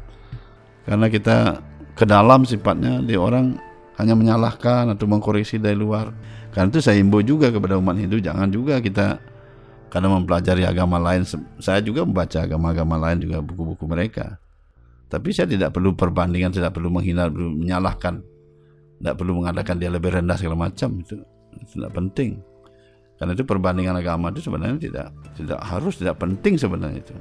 Karena 0.89 1.07
kita 1.13 1.61
ke 1.93 2.09
dalam 2.09 2.49
sifatnya 2.49 3.05
di 3.05 3.13
orang 3.13 3.61
hanya 4.01 4.17
menyalahkan 4.17 4.97
atau 4.97 5.05
mengkoreksi 5.05 5.61
dari 5.61 5.77
luar. 5.77 6.09
Karena 6.57 6.73
itu 6.73 6.81
saya 6.81 6.97
imbau 6.97 7.21
juga 7.21 7.53
kepada 7.53 7.77
umat 7.77 8.01
Hindu 8.01 8.25
jangan 8.25 8.49
juga 8.49 8.81
kita 8.81 9.21
karena 9.93 10.09
mempelajari 10.17 10.65
agama 10.65 10.97
lain. 10.97 11.29
Saya 11.61 11.85
juga 11.85 12.09
membaca 12.09 12.41
agama-agama 12.41 12.97
lain 12.97 13.21
juga 13.21 13.45
buku-buku 13.45 13.85
mereka. 13.85 14.41
Tapi 15.13 15.29
saya 15.37 15.45
tidak 15.45 15.77
perlu 15.77 15.93
perbandingan 15.93 16.57
tidak 16.57 16.73
perlu 16.73 16.89
menghina 16.89 17.29
perlu 17.29 17.53
menyalahkan 17.53 18.32
tidak 19.03 19.19
perlu 19.19 19.43
mengatakan 19.43 19.83
dia 19.83 19.91
lebih 19.91 20.15
rendah 20.15 20.39
segala 20.39 20.71
macam 20.71 21.03
itu 21.03 21.19
tidak 21.75 21.91
penting. 21.91 22.39
Karena 23.19 23.35
itu 23.35 23.43
perbandingan 23.43 23.99
agama 23.99 24.31
itu 24.31 24.47
sebenarnya 24.47 24.79
tidak 24.79 25.07
tidak 25.35 25.61
harus 25.63 25.99
tidak 25.99 26.23
penting 26.23 26.55
sebenarnya 26.55 27.03
itu. 27.03 27.15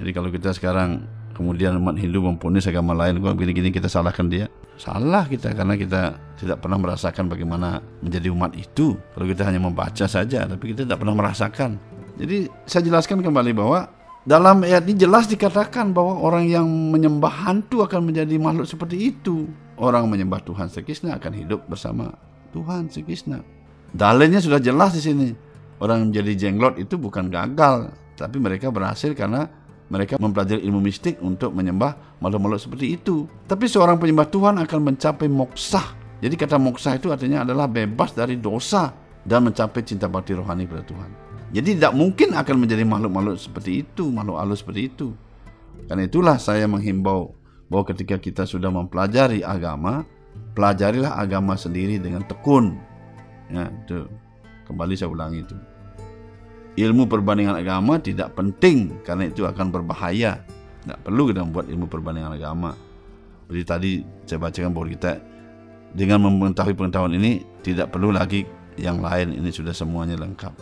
Jadi 0.00 0.10
kalau 0.16 0.28
kita 0.32 0.56
sekarang 0.56 1.04
kemudian 1.36 1.76
umat 1.76 2.00
Hindu 2.00 2.24
mempunyai 2.24 2.64
agama 2.64 2.96
lain 2.96 3.20
kok 3.20 3.36
gini-gini 3.36 3.68
kita 3.68 3.88
salahkan 3.88 4.32
dia? 4.32 4.48
Salah 4.80 5.28
kita 5.28 5.52
karena 5.52 5.76
kita 5.76 6.16
tidak 6.40 6.64
pernah 6.64 6.80
merasakan 6.80 7.28
bagaimana 7.28 7.84
menjadi 8.00 8.32
umat 8.32 8.56
itu. 8.56 8.96
Kalau 8.96 9.26
kita 9.28 9.44
hanya 9.44 9.60
membaca 9.60 10.08
saja 10.08 10.48
tapi 10.48 10.72
kita 10.72 10.88
tidak 10.88 11.04
pernah 11.04 11.16
merasakan. 11.16 11.76
Jadi 12.16 12.48
saya 12.64 12.84
jelaskan 12.84 13.20
kembali 13.20 13.52
bahwa 13.52 13.88
dalam 14.24 14.60
ayat 14.60 14.84
ini 14.84 15.00
jelas 15.00 15.24
dikatakan 15.24 15.96
bahwa 15.96 16.20
orang 16.20 16.44
yang 16.44 16.68
menyembah 16.68 17.48
hantu 17.48 17.80
akan 17.80 18.12
menjadi 18.12 18.36
makhluk 18.36 18.68
seperti 18.68 19.08
itu 19.16 19.48
orang 19.80 20.06
menyembah 20.06 20.44
Tuhan 20.44 20.68
Sekisna 20.68 21.16
akan 21.16 21.32
hidup 21.32 21.64
bersama 21.66 22.12
Tuhan 22.52 22.92
Sekisna 22.92 23.40
dalilnya 23.90 24.38
sudah 24.38 24.60
jelas 24.60 24.94
di 24.94 25.02
sini 25.02 25.28
orang 25.80 26.12
menjadi 26.12 26.48
jenglot 26.48 26.76
itu 26.76 27.00
bukan 27.00 27.32
gagal 27.32 27.90
tapi 28.14 28.36
mereka 28.36 28.68
berhasil 28.68 29.16
karena 29.16 29.48
mereka 29.90 30.16
mempelajari 30.22 30.62
ilmu 30.62 30.78
mistik 30.78 31.18
untuk 31.18 31.50
menyembah 31.50 32.22
makhluk-makhluk 32.22 32.62
seperti 32.62 32.94
itu. 32.94 33.26
Tapi 33.50 33.66
seorang 33.66 33.98
penyembah 33.98 34.30
Tuhan 34.30 34.54
akan 34.62 34.78
mencapai 34.86 35.26
moksah. 35.26 35.98
Jadi 36.22 36.34
kata 36.38 36.62
moksah 36.62 37.02
itu 37.02 37.10
artinya 37.10 37.42
adalah 37.42 37.66
bebas 37.66 38.14
dari 38.14 38.38
dosa 38.38 38.94
dan 39.26 39.50
mencapai 39.50 39.82
cinta 39.82 40.06
bakti 40.06 40.38
rohani 40.38 40.70
kepada 40.70 40.86
Tuhan. 40.86 41.10
Jadi 41.50 41.68
tidak 41.74 41.92
mungkin 41.98 42.38
akan 42.38 42.56
menjadi 42.62 42.86
makhluk-makhluk 42.86 43.36
seperti 43.42 43.82
itu, 43.82 44.06
makhluk 44.14 44.38
halus 44.38 44.62
seperti 44.62 44.80
itu. 44.86 45.08
Karena 45.90 46.06
itulah 46.06 46.38
saya 46.38 46.70
menghimbau 46.70 47.34
bahwa 47.70 47.84
ketika 47.88 48.18
kita 48.18 48.42
sudah 48.44 48.68
mempelajari 48.68 49.46
agama, 49.46 50.02
pelajarilah 50.58 51.16
agama 51.16 51.54
sendiri 51.54 52.02
dengan 52.02 52.26
tekun. 52.26 52.76
Ya, 53.48 53.70
itu. 53.70 54.10
Kembali 54.66 54.94
saya 54.94 55.10
ulangi 55.10 55.42
itu 55.42 55.58
ilmu 56.78 57.04
perbandingan 57.10 57.60
agama 57.60 57.98
tidak 57.98 58.32
penting 58.38 59.02
karena 59.02 59.28
itu 59.28 59.44
akan 59.44 59.68
berbahaya. 59.68 60.40
Tidak 60.80 60.98
perlu 61.04 61.28
kita 61.28 61.44
membuat 61.44 61.66
ilmu 61.68 61.86
perbandingan 61.90 62.32
agama. 62.40 62.72
Seperti 63.44 63.62
tadi 63.66 63.92
saya 64.24 64.38
bacakan 64.40 64.70
bahwa 64.72 64.86
kita 64.88 65.12
dengan 65.92 66.18
mengetahui 66.24 66.74
pengetahuan 66.78 67.14
ini 67.18 67.42
tidak 67.60 67.90
perlu 67.92 68.14
lagi 68.14 68.46
yang 68.78 69.02
lain. 69.02 69.34
Ini 69.34 69.50
sudah 69.52 69.74
semuanya 69.74 70.16
lengkap. 70.16 70.54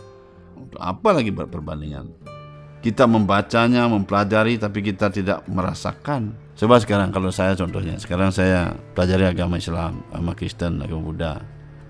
Untuk 0.59 0.81
apa 0.81 1.09
lagi 1.15 1.31
buat 1.31 1.47
perbandingan? 1.47 2.38
Kita 2.79 3.03
membacanya, 3.03 3.91
mempelajari, 3.91 4.55
tapi 4.55 4.79
kita 4.79 5.11
tidak 5.11 5.43
merasakan. 5.51 6.31
Coba 6.55 6.79
sekarang 6.79 7.11
kalau 7.11 7.27
saya 7.31 7.55
contohnya, 7.55 7.99
sekarang 7.99 8.31
saya 8.31 8.71
pelajari 8.95 9.27
agama 9.27 9.59
Islam, 9.59 9.99
agama 10.11 10.31
Kristen, 10.35 10.79
agama 10.79 11.01
Buddha. 11.03 11.33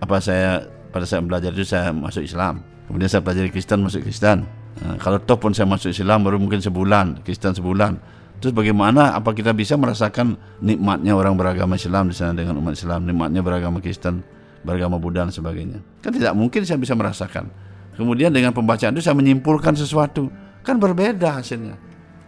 Apa 0.01 0.17
saya 0.17 0.65
pada 0.89 1.05
saat 1.05 1.25
belajar 1.25 1.53
itu 1.53 1.65
saya 1.65 1.93
masuk 1.93 2.25
Islam? 2.25 2.65
Kemudian 2.89 3.05
saya 3.05 3.21
pelajari 3.21 3.53
Kristen 3.53 3.85
masuk 3.85 4.01
Kristen. 4.01 4.49
Nah, 4.81 4.97
kalau 4.97 5.21
toh 5.21 5.37
pun 5.37 5.53
saya 5.53 5.69
masuk 5.69 5.93
Islam 5.93 6.25
baru 6.25 6.41
mungkin 6.41 6.57
sebulan, 6.57 7.21
Kristen 7.21 7.53
sebulan. 7.53 8.01
Terus 8.39 8.55
bagaimana 8.55 9.13
apa 9.13 9.35
kita 9.35 9.51
bisa 9.51 9.75
merasakan 9.75 10.39
nikmatnya 10.63 11.11
orang 11.11 11.35
beragama 11.35 11.75
Islam 11.75 12.07
di 12.07 12.15
sana 12.15 12.33
dengan 12.33 12.57
umat 12.63 12.73
Islam, 12.73 13.03
nikmatnya 13.03 13.43
beragama 13.43 13.77
Kristen, 13.83 14.23
beragama 14.63 14.95
Buddha 14.95 15.27
dan 15.27 15.33
sebagainya. 15.35 15.83
Kan 15.99 16.15
tidak 16.15 16.33
mungkin 16.33 16.63
saya 16.63 16.79
bisa 16.79 16.95
merasakan. 16.95 17.51
Kemudian 17.99 18.31
dengan 18.31 18.55
pembacaan 18.55 18.95
itu 18.95 19.03
saya 19.03 19.13
menyimpulkan 19.19 19.75
sesuatu. 19.75 20.31
Kan 20.63 20.77
berbeda 20.77 21.39
hasilnya. 21.39 21.75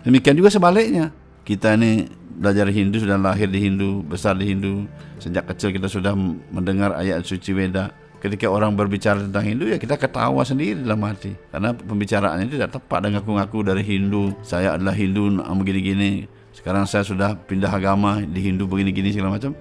Demikian 0.02 0.34
juga 0.38 0.50
sebaliknya. 0.50 1.14
Kita 1.46 1.78
ini 1.78 2.10
belajar 2.38 2.70
Hindu 2.70 3.02
sudah 3.02 3.18
lahir 3.22 3.50
di 3.50 3.60
Hindu, 3.62 4.02
besar 4.06 4.34
di 4.38 4.50
Hindu. 4.50 4.90
Sejak 5.22 5.46
kecil 5.54 5.74
kita 5.76 5.86
sudah 5.86 6.18
mendengar 6.50 6.98
ayat 6.98 7.22
suci 7.22 7.54
Weda 7.54 7.94
ketika 8.22 8.46
orang 8.46 8.78
berbicara 8.78 9.18
tentang 9.18 9.42
Hindu 9.42 9.66
ya 9.66 9.82
kita 9.82 9.98
ketawa 9.98 10.42
sendiri 10.42 10.82
dalam 10.82 11.02
hati. 11.06 11.34
Karena 11.54 11.74
pembicaraannya 11.74 12.50
tidak 12.50 12.74
tepat 12.78 13.00
dan 13.06 13.18
ngaku-ngaku 13.18 13.60
dari 13.62 13.84
Hindu. 13.86 14.34
Saya 14.42 14.78
adalah 14.78 14.94
Hindu 14.98 15.42
begini-gini 15.42 16.42
sekarang 16.52 16.84
saya 16.84 17.08
sudah 17.08 17.40
pindah 17.48 17.72
agama 17.72 18.20
di 18.22 18.40
Hindu 18.44 18.68
begini-gini 18.68 19.16
segala 19.16 19.40
macam. 19.40 19.56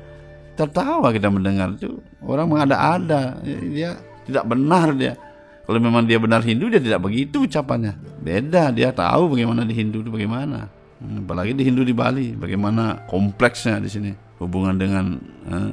Tertawa 0.58 1.08
kita 1.14 1.30
mendengar 1.30 1.72
itu. 1.72 2.02
Orang 2.20 2.50
mengada-ada. 2.52 3.38
Dia 3.46 3.96
tidak 4.26 4.44
benar 4.50 4.92
dia 4.92 5.16
kalau 5.66 5.78
memang 5.78 6.06
dia 6.06 6.16
benar 6.16 6.40
Hindu 6.44 6.70
dia 6.70 6.82
tidak 6.82 7.00
begitu 7.04 7.44
ucapannya 7.44 7.96
beda 8.20 8.72
dia 8.72 8.94
tahu 8.94 9.36
bagaimana 9.36 9.64
di 9.64 9.74
Hindu 9.74 10.04
itu 10.04 10.10
bagaimana 10.10 10.68
hmm, 11.02 11.26
apalagi 11.26 11.52
di 11.56 11.62
Hindu 11.66 11.82
di 11.82 11.94
Bali 11.94 12.34
bagaimana 12.34 13.06
kompleksnya 13.08 13.80
di 13.80 13.90
sini 13.90 14.12
hubungan 14.40 14.74
dengan 14.80 15.06
eh, 15.52 15.72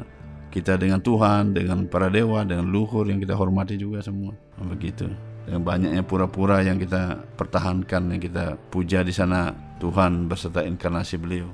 kita 0.57 0.73
dengan 0.79 0.97
Tuhan, 1.03 1.53
dengan 1.53 1.85
para 1.85 2.09
dewa, 2.09 2.41
dengan 2.41 2.65
luhur 2.71 3.05
yang 3.05 3.21
kita 3.21 3.37
hormati 3.37 3.77
juga 3.77 4.01
semua. 4.01 4.33
Begitu. 4.57 5.05
Dengan 5.45 5.61
banyaknya 5.63 6.03
pura-pura 6.03 6.65
yang 6.65 6.81
kita 6.81 7.23
pertahankan, 7.37 8.17
yang 8.17 8.21
kita 8.21 8.57
puja 8.73 9.05
di 9.05 9.13
sana 9.13 9.53
Tuhan 9.77 10.25
beserta 10.27 10.65
inkarnasi 10.65 11.15
beliau. 11.21 11.47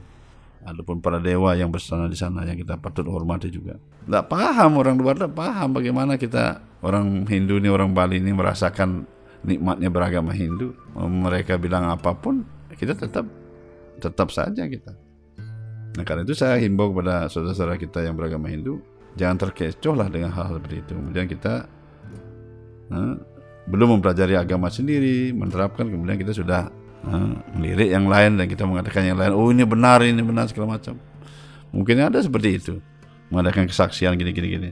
Adapun 0.64 1.04
para 1.04 1.20
dewa 1.20 1.52
yang 1.60 1.68
bersama 1.68 2.08
di 2.08 2.16
sana 2.16 2.48
yang 2.48 2.56
kita 2.56 2.80
patut 2.80 3.04
hormati 3.08 3.52
juga. 3.52 3.76
Tidak 4.08 4.26
paham 4.32 4.80
orang 4.80 4.96
luar 4.96 5.20
tidak 5.20 5.36
paham 5.36 5.76
bagaimana 5.76 6.16
kita 6.16 6.64
orang 6.80 7.28
Hindu 7.28 7.60
ini 7.60 7.68
orang 7.68 7.92
Bali 7.92 8.24
ini 8.24 8.32
merasakan 8.32 9.04
nikmatnya 9.44 9.92
beragama 9.92 10.32
Hindu. 10.32 10.72
Mereka 10.96 11.60
bilang 11.60 11.92
apa 11.92 12.16
pun 12.16 12.48
kita 12.80 12.96
tetap 12.96 13.28
tetap 14.00 14.32
saja 14.32 14.64
kita. 14.64 14.96
Nah 15.94 16.04
karena 16.08 16.24
itu 16.24 16.34
saya 16.34 16.58
himbau 16.58 16.96
kepada 16.96 17.28
saudara-saudara 17.28 17.76
kita 17.76 18.02
yang 18.02 18.16
beragama 18.16 18.48
Hindu 18.48 18.82
jangan 19.14 19.38
terkecoh 19.48 19.94
lah 19.94 20.08
dengan 20.10 20.34
hal-hal 20.34 20.58
seperti 20.58 20.78
itu. 20.82 20.92
Kemudian 20.96 21.26
kita 21.30 21.54
uh, 22.90 23.16
belum 23.70 24.00
mempelajari 24.00 24.36
agama 24.36 24.68
sendiri, 24.68 25.32
menerapkan, 25.32 25.88
kemudian 25.88 26.20
kita 26.20 26.36
sudah 26.36 26.68
melirik 27.54 27.90
yang 27.92 28.08
lain 28.08 28.40
dan 28.40 28.46
kita 28.48 28.64
mengatakan 28.64 29.04
yang 29.04 29.20
lain, 29.20 29.36
oh 29.36 29.52
ini 29.52 29.68
benar, 29.68 30.00
ini 30.04 30.24
benar 30.24 30.48
segala 30.48 30.80
macam. 30.80 30.96
Mungkin 31.76 32.00
ada 32.00 32.22
seperti 32.24 32.50
itu, 32.58 32.74
mengadakan 33.28 33.68
kesaksian 33.68 34.16
gini-gini 34.16 34.48
gini. 34.48 34.70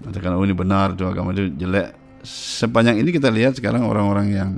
Mengatakan 0.00 0.36
oh 0.36 0.44
ini 0.44 0.54
benar 0.56 0.96
itu 0.96 1.04
agama 1.04 1.36
itu 1.36 1.52
jelek. 1.56 1.92
Sepanjang 2.26 2.98
ini 2.98 3.10
kita 3.12 3.28
lihat 3.30 3.54
sekarang 3.56 3.86
orang-orang 3.86 4.26
yang 4.32 4.50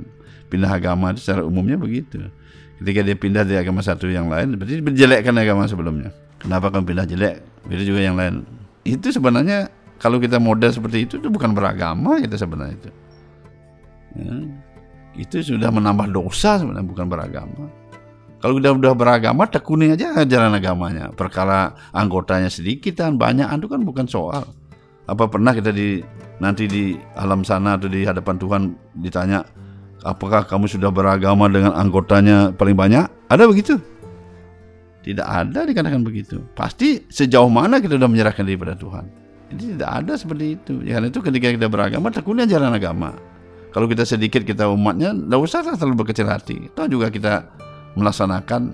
pindah 0.47 0.71
agama 0.71 1.11
itu 1.13 1.21
secara 1.21 1.43
umumnya 1.45 1.75
begitu. 1.75 2.31
Ketika 2.79 3.03
dia 3.03 3.15
pindah 3.19 3.43
dari 3.43 3.59
agama 3.59 3.83
satu 3.83 4.07
yang 4.07 4.31
lain, 4.31 4.55
berarti 4.55 4.79
menjelekkan 4.79 5.35
agama 5.35 5.67
sebelumnya. 5.67 6.15
Kenapa 6.39 6.71
kamu 6.71 6.87
pindah 6.87 7.05
jelek? 7.05 7.43
Begitu 7.67 7.91
juga 7.91 8.01
yang 8.01 8.15
lain 8.15 8.47
itu 8.87 9.11
sebenarnya 9.11 9.67
kalau 9.99 10.17
kita 10.17 10.39
model 10.39 10.71
seperti 10.71 11.05
itu 11.05 11.19
itu 11.19 11.27
bukan 11.27 11.51
beragama 11.51 12.17
kita 12.23 12.39
sebenarnya 12.39 12.75
itu 12.79 12.89
ya, 14.15 14.33
itu 15.19 15.43
sudah 15.43 15.67
menambah 15.67 16.07
dosa 16.15 16.63
sebenarnya 16.63 16.87
bukan 16.87 17.05
beragama 17.11 17.67
Kalau 18.39 18.55
udah 18.55 18.71
udah 18.71 18.93
beragama 18.95 19.43
tekuni 19.51 19.91
aja 19.91 20.15
ajaran 20.15 20.55
agamanya. 20.55 21.11
Perkara 21.11 21.75
anggotanya 21.91 22.47
sedikit 22.47 22.95
dan 22.95 23.19
banyak 23.19 23.51
itu 23.51 23.67
kan 23.67 23.83
bukan 23.83 24.07
soal. 24.07 24.47
Apa 25.11 25.27
pernah 25.27 25.51
kita 25.51 25.75
di 25.75 25.99
nanti 26.39 26.63
di 26.63 26.95
alam 27.19 27.43
sana 27.43 27.75
atau 27.75 27.91
di 27.91 28.07
hadapan 28.07 28.39
Tuhan 28.39 28.61
ditanya 28.95 29.43
apakah 30.07 30.47
kamu 30.47 30.71
sudah 30.71 30.87
beragama 30.87 31.51
dengan 31.51 31.75
anggotanya 31.75 32.55
paling 32.55 32.79
banyak? 32.79 33.11
Ada 33.27 33.43
begitu? 33.43 33.75
Tidak 35.03 35.27
ada 35.27 35.67
dikatakan 35.67 35.99
begitu. 36.03 36.39
Pasti 36.55 37.03
sejauh 37.11 37.51
mana 37.51 37.83
kita 37.83 37.99
sudah 37.99 38.07
menyerahkan 38.07 38.47
diri 38.47 38.55
pada 38.55 38.79
Tuhan. 38.79 39.03
Jadi 39.49 39.63
tidak 39.75 39.89
ada 40.05 40.13
seperti 40.15 40.45
itu. 40.55 40.73
Ya, 40.85 40.99
karena 40.99 41.07
itu 41.09 41.19
ketika 41.19 41.47
kita 41.49 41.67
beragama 41.67 42.07
tekuni 42.13 42.45
ajaran 42.45 42.71
agama. 42.71 43.17
Kalau 43.69 43.85
kita 43.85 44.01
sedikit 44.01 44.41
kita 44.41 44.65
umatnya, 44.65 45.13
tidak 45.13 45.39
usah 45.39 45.61
terlalu 45.61 46.05
berkecil 46.05 46.25
hati. 46.25 46.73
Itu 46.73 46.81
juga 46.89 47.13
kita 47.13 47.45
melaksanakan 47.93 48.73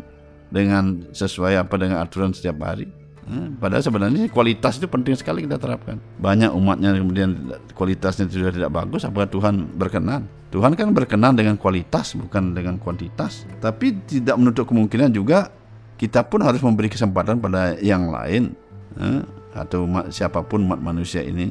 dengan 0.52 1.04
sesuai 1.12 1.60
apa 1.60 1.76
dengan 1.76 2.00
aturan 2.00 2.32
setiap 2.32 2.64
hari. 2.64 2.88
Hmm, 3.26 3.58
padahal 3.58 3.82
sebenarnya 3.82 4.30
kualitas 4.30 4.78
itu 4.78 4.86
penting 4.86 5.18
sekali 5.18 5.50
kita 5.50 5.58
terapkan. 5.58 5.98
Banyak 6.22 6.54
umatnya 6.54 6.94
kemudian 6.94 7.34
kualitasnya 7.74 8.30
sudah 8.30 8.54
tidak 8.54 8.70
bagus, 8.70 9.02
apakah 9.02 9.26
Tuhan 9.26 9.66
berkenan? 9.74 10.30
Tuhan 10.54 10.78
kan 10.78 10.94
berkenan 10.94 11.34
dengan 11.34 11.58
kualitas 11.58 12.14
bukan 12.14 12.54
dengan 12.54 12.78
kuantitas. 12.78 13.50
Tapi 13.60 13.98
tidak 14.06 14.38
menutup 14.38 14.70
kemungkinan 14.70 15.10
juga 15.10 15.50
kita 15.98 16.22
pun 16.30 16.46
harus 16.46 16.62
memberi 16.62 16.86
kesempatan 16.86 17.42
pada 17.42 17.76
yang 17.82 18.14
lain 18.14 18.54
eh, 19.02 19.26
atau 19.58 19.90
siapa 20.14 20.46
pun 20.46 20.62
umat 20.62 20.78
manusia 20.78 21.26
ini, 21.26 21.50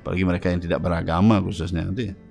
bagi 0.00 0.24
mereka 0.24 0.48
yang 0.48 0.64
tidak 0.64 0.80
beragama 0.80 1.36
khususnya 1.44 1.84
nanti 1.84 2.29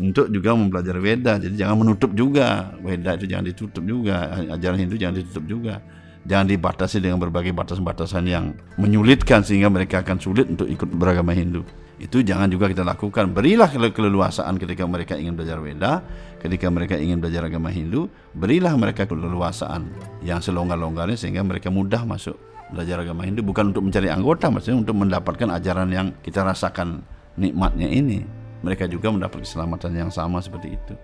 untuk 0.00 0.32
juga 0.32 0.56
mempelajari 0.56 1.00
Weda. 1.02 1.36
Jadi 1.36 1.54
jangan 1.58 1.76
menutup 1.84 2.16
juga 2.16 2.72
Weda 2.80 3.18
itu 3.18 3.28
jangan 3.28 3.44
ditutup 3.44 3.84
juga, 3.84 4.32
ajaran 4.56 4.78
Hindu 4.80 4.96
jangan 4.96 5.16
ditutup 5.20 5.44
juga. 5.44 5.82
Jangan 6.22 6.46
dibatasi 6.46 7.02
dengan 7.02 7.18
berbagai 7.18 7.50
batasan-batasan 7.50 8.22
yang 8.30 8.54
menyulitkan 8.78 9.42
sehingga 9.42 9.66
mereka 9.66 10.06
akan 10.06 10.22
sulit 10.22 10.46
untuk 10.46 10.70
ikut 10.70 10.86
beragama 10.94 11.34
Hindu. 11.34 11.66
Itu 11.98 12.22
jangan 12.22 12.46
juga 12.46 12.70
kita 12.70 12.86
lakukan. 12.86 13.34
Berilah 13.34 13.66
keleluasaan 13.74 14.54
ketika 14.54 14.86
mereka 14.86 15.18
ingin 15.18 15.34
belajar 15.34 15.58
Weda, 15.58 15.98
ketika 16.38 16.70
mereka 16.70 16.94
ingin 16.94 17.18
belajar 17.18 17.50
agama 17.50 17.74
Hindu, 17.74 18.06
berilah 18.38 18.70
mereka 18.78 19.02
keleluasaan 19.10 19.90
yang 20.22 20.38
selonggar-longgarnya 20.38 21.18
sehingga 21.18 21.42
mereka 21.42 21.74
mudah 21.74 22.06
masuk 22.06 22.38
belajar 22.72 23.04
agama 23.04 23.28
Hindu 23.28 23.44
bukan 23.44 23.70
untuk 23.70 23.84
mencari 23.84 24.08
anggota 24.08 24.48
maksudnya 24.48 24.80
untuk 24.80 24.96
mendapatkan 24.96 25.48
ajaran 25.60 25.92
yang 25.92 26.06
kita 26.24 26.40
rasakan 26.40 27.04
nikmatnya 27.36 27.86
ini 27.86 28.24
mereka 28.62 28.86
juga 28.86 29.10
mendapat 29.10 29.42
keselamatan 29.42 29.90
yang 29.94 30.10
sama 30.10 30.38
seperti 30.38 30.78
itu. 30.78 30.94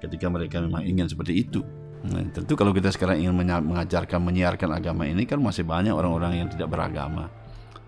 Ketika 0.00 0.28
mereka 0.28 0.60
memang 0.60 0.84
ingin 0.84 1.08
seperti 1.08 1.40
itu. 1.40 1.64
Nah, 2.06 2.22
tentu 2.30 2.52
kalau 2.54 2.70
kita 2.70 2.92
sekarang 2.92 3.24
ingin 3.24 3.34
mengajarkan, 3.40 4.20
menyiarkan 4.20 4.70
agama 4.76 5.08
ini 5.08 5.24
kan 5.24 5.40
masih 5.40 5.64
banyak 5.64 5.90
orang-orang 5.90 6.44
yang 6.44 6.48
tidak 6.52 6.68
beragama. 6.68 7.32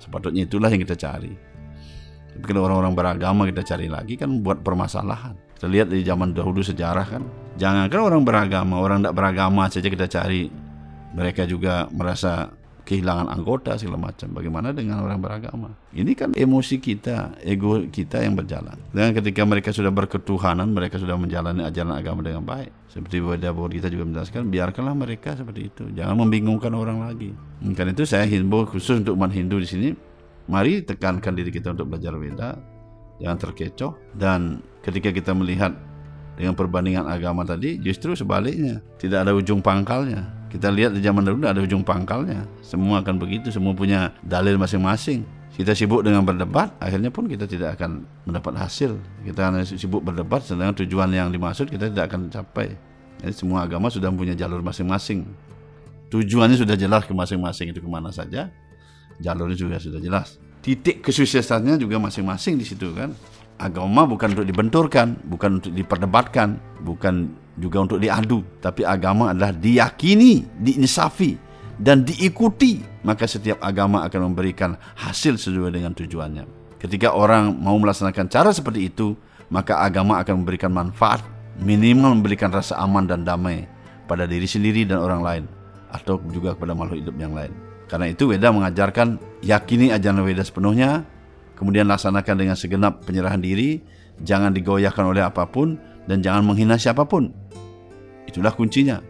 Sepatutnya 0.01 0.49
itulah 0.49 0.73
yang 0.73 0.81
kita 0.83 0.97
cari. 0.97 1.37
Tapi 2.33 2.45
kalau 2.49 2.65
orang-orang 2.67 2.95
beragama 2.97 3.45
kita 3.47 3.63
cari 3.63 3.87
lagi 3.87 4.17
kan 4.17 4.31
buat 4.41 4.65
permasalahan. 4.65 5.37
Kita 5.59 5.67
lihat 5.69 5.93
di 5.93 6.01
zaman 6.07 6.33
dahulu 6.33 6.65
sejarah 6.65 7.07
kan. 7.07 7.23
Jangankan 7.59 8.01
orang 8.01 8.23
beragama, 8.23 8.79
orang 8.79 9.03
tidak 9.05 9.15
beragama 9.15 9.63
saja 9.69 9.89
kita 9.91 10.07
cari. 10.07 10.49
Mereka 11.13 11.45
juga 11.51 11.91
merasa 11.91 12.49
kehilangan 12.89 13.29
anggota 13.29 13.77
segala 13.77 14.09
macam. 14.09 14.33
Bagaimana 14.33 14.73
dengan 14.73 15.05
orang 15.05 15.21
beragama? 15.21 15.77
Ini 15.93 16.17
kan 16.17 16.33
emosi 16.33 16.81
kita, 16.81 17.37
ego 17.45 17.85
kita 17.85 18.25
yang 18.25 18.33
berjalan. 18.33 18.81
Dan 18.97 19.13
ketika 19.13 19.45
mereka 19.45 19.77
sudah 19.77 19.93
berketuhanan, 19.93 20.73
mereka 20.73 20.97
sudah 20.97 21.21
menjalani 21.21 21.69
ajaran 21.69 21.93
agama 21.93 22.25
dengan 22.25 22.49
baik. 22.49 22.73
Seperti 22.89 23.21
Buddha 23.21 23.53
kita 23.53 23.93
juga 23.93 24.09
menjelaskan, 24.09 24.49
biarkanlah 24.49 24.97
mereka 24.97 25.37
seperti 25.37 25.69
itu. 25.69 25.85
Jangan 25.93 26.17
membingungkan 26.17 26.73
orang 26.73 27.05
lagi. 27.05 27.37
Karena 27.77 27.93
itu 27.93 28.09
saya 28.09 28.25
himbau 28.25 28.65
khusus 28.65 29.05
untuk 29.05 29.21
umat 29.21 29.37
Hindu 29.37 29.61
di 29.61 29.69
sini, 29.69 29.89
mari 30.49 30.81
tekankan 30.81 31.37
diri 31.37 31.53
kita 31.53 31.77
untuk 31.77 31.93
belajar 31.93 32.17
Weda, 32.17 32.57
jangan 33.21 33.37
terkecoh. 33.37 33.93
Dan 34.17 34.65
ketika 34.81 35.13
kita 35.13 35.37
melihat 35.37 35.77
dengan 36.41 36.57
perbandingan 36.57 37.05
agama 37.05 37.45
tadi, 37.45 37.77
justru 37.77 38.17
sebaliknya, 38.17 38.81
tidak 38.97 39.29
ada 39.29 39.37
ujung 39.37 39.61
pangkalnya 39.61 40.38
kita 40.49 40.73
lihat 40.73 40.97
di 40.97 41.05
zaman 41.05 41.25
dahulu 41.25 41.45
ada 41.45 41.61
ujung 41.61 41.85
pangkalnya. 41.85 42.49
Semua 42.65 43.05
akan 43.05 43.21
begitu, 43.21 43.53
semua 43.53 43.77
punya 43.77 44.17
dalil 44.25 44.57
masing-masing. 44.57 45.25
Kita 45.59 45.75
sibuk 45.75 46.07
dengan 46.07 46.23
berdebat, 46.23 46.71
akhirnya 46.79 47.11
pun 47.11 47.27
kita 47.27 47.45
tidak 47.45 47.77
akan 47.77 48.07
mendapat 48.25 48.55
hasil. 48.57 48.95
Kita 49.27 49.51
hanya 49.51 49.67
sibuk 49.67 50.01
berdebat, 50.07 50.47
sedangkan 50.47 50.87
tujuan 50.87 51.11
yang 51.11 51.29
dimaksud 51.29 51.69
kita 51.69 51.91
tidak 51.91 52.15
akan 52.15 52.31
capai. 52.31 52.79
Jadi 53.19 53.35
semua 53.35 53.67
agama 53.67 53.91
sudah 53.91 54.09
punya 54.15 54.39
jalur 54.39 54.63
masing-masing. 54.63 55.27
Tujuannya 56.09 56.57
sudah 56.57 56.79
jelas 56.79 57.05
ke 57.05 57.13
masing-masing 57.13 57.75
itu 57.75 57.83
ke 57.83 57.91
mana 57.91 58.09
saja. 58.15 58.49
Jalurnya 59.19 59.59
juga 59.59 59.77
sudah 59.83 59.99
jelas. 59.99 60.39
Titik 60.63 61.03
kesuksesannya 61.03 61.77
juga 61.77 61.99
masing-masing 61.99 62.57
di 62.57 62.65
situ 62.65 62.95
kan. 62.95 63.13
Agama 63.59 64.07
bukan 64.07 64.39
untuk 64.39 64.47
dibenturkan, 64.47 65.19
bukan 65.27 65.59
untuk 65.59 65.75
diperdebatkan, 65.75 66.63
bukan 66.87 67.35
juga 67.59 67.83
untuk 67.83 67.99
diadu, 67.99 68.47
tapi 68.63 68.87
agama 68.87 69.35
adalah 69.35 69.51
diyakini, 69.51 70.47
diinsafi 70.63 71.35
dan 71.79 72.03
diikuti, 72.07 72.83
maka 73.07 73.27
setiap 73.27 73.59
agama 73.63 74.03
akan 74.07 74.33
memberikan 74.33 74.75
hasil 74.99 75.39
sesuai 75.39 75.75
dengan 75.75 75.95
tujuannya. 75.95 76.47
Ketika 76.79 77.15
orang 77.15 77.59
mau 77.59 77.75
melaksanakan 77.79 78.27
cara 78.31 78.51
seperti 78.55 78.91
itu, 78.91 79.19
maka 79.51 79.83
agama 79.83 80.19
akan 80.23 80.43
memberikan 80.43 80.71
manfaat, 80.71 81.23
minimal 81.59 82.15
memberikan 82.19 82.55
rasa 82.55 82.79
aman 82.79 83.07
dan 83.07 83.27
damai 83.27 83.67
pada 84.07 84.27
diri 84.27 84.47
sendiri 84.47 84.87
dan 84.87 85.03
orang 85.03 85.23
lain, 85.23 85.45
atau 85.91 86.23
juga 86.31 86.55
kepada 86.55 86.75
makhluk 86.75 87.03
hidup 87.03 87.17
yang 87.19 87.35
lain. 87.35 87.51
Karena 87.89 88.13
itu 88.13 88.29
Weda 88.29 88.53
mengajarkan 88.53 89.19
yakini 89.43 89.91
ajaran 89.91 90.23
Weda 90.23 90.45
sepenuhnya, 90.45 91.03
kemudian 91.59 91.89
laksanakan 91.91 92.35
dengan 92.37 92.55
segenap 92.55 93.03
penyerahan 93.03 93.41
diri, 93.41 93.83
jangan 94.23 94.55
digoyahkan 94.55 95.03
oleh 95.09 95.25
apa 95.25 95.49
pun, 95.49 95.81
dan 96.09 96.25
jangan 96.25 96.45
menghina 96.45 96.77
siapa 96.77 97.05
pun. 97.05 97.33
Itulah 98.29 98.53
kuncinya. 98.53 99.01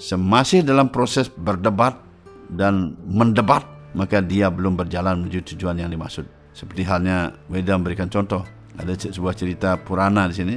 Semasih 0.00 0.64
dalam 0.64 0.88
proses 0.88 1.28
berdebat 1.28 2.00
dan 2.48 2.96
mendebat, 3.04 3.68
maka 3.92 4.24
dia 4.24 4.48
belum 4.48 4.80
berjalan 4.80 5.20
menuju 5.20 5.52
tujuan 5.54 5.76
yang 5.76 5.92
dimaksud. 5.92 6.24
Seperti 6.56 6.82
halnya 6.88 7.36
Weda 7.52 7.76
memberikan 7.76 8.08
contoh. 8.08 8.42
Ada 8.80 9.12
sebuah 9.12 9.34
cerita 9.36 9.76
Purana 9.76 10.24
di 10.26 10.34
sini. 10.34 10.56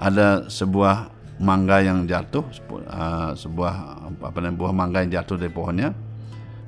Ada 0.00 0.48
sebuah 0.48 1.16
mangga 1.36 1.84
yang 1.84 2.08
jatuh, 2.08 2.44
uh, 2.88 3.32
sebuah 3.36 3.72
apa 4.16 4.38
namanya 4.40 4.56
buah 4.56 4.72
mangga 4.72 5.04
yang 5.04 5.12
jatuh 5.20 5.36
dari 5.36 5.52
pohonnya. 5.52 5.92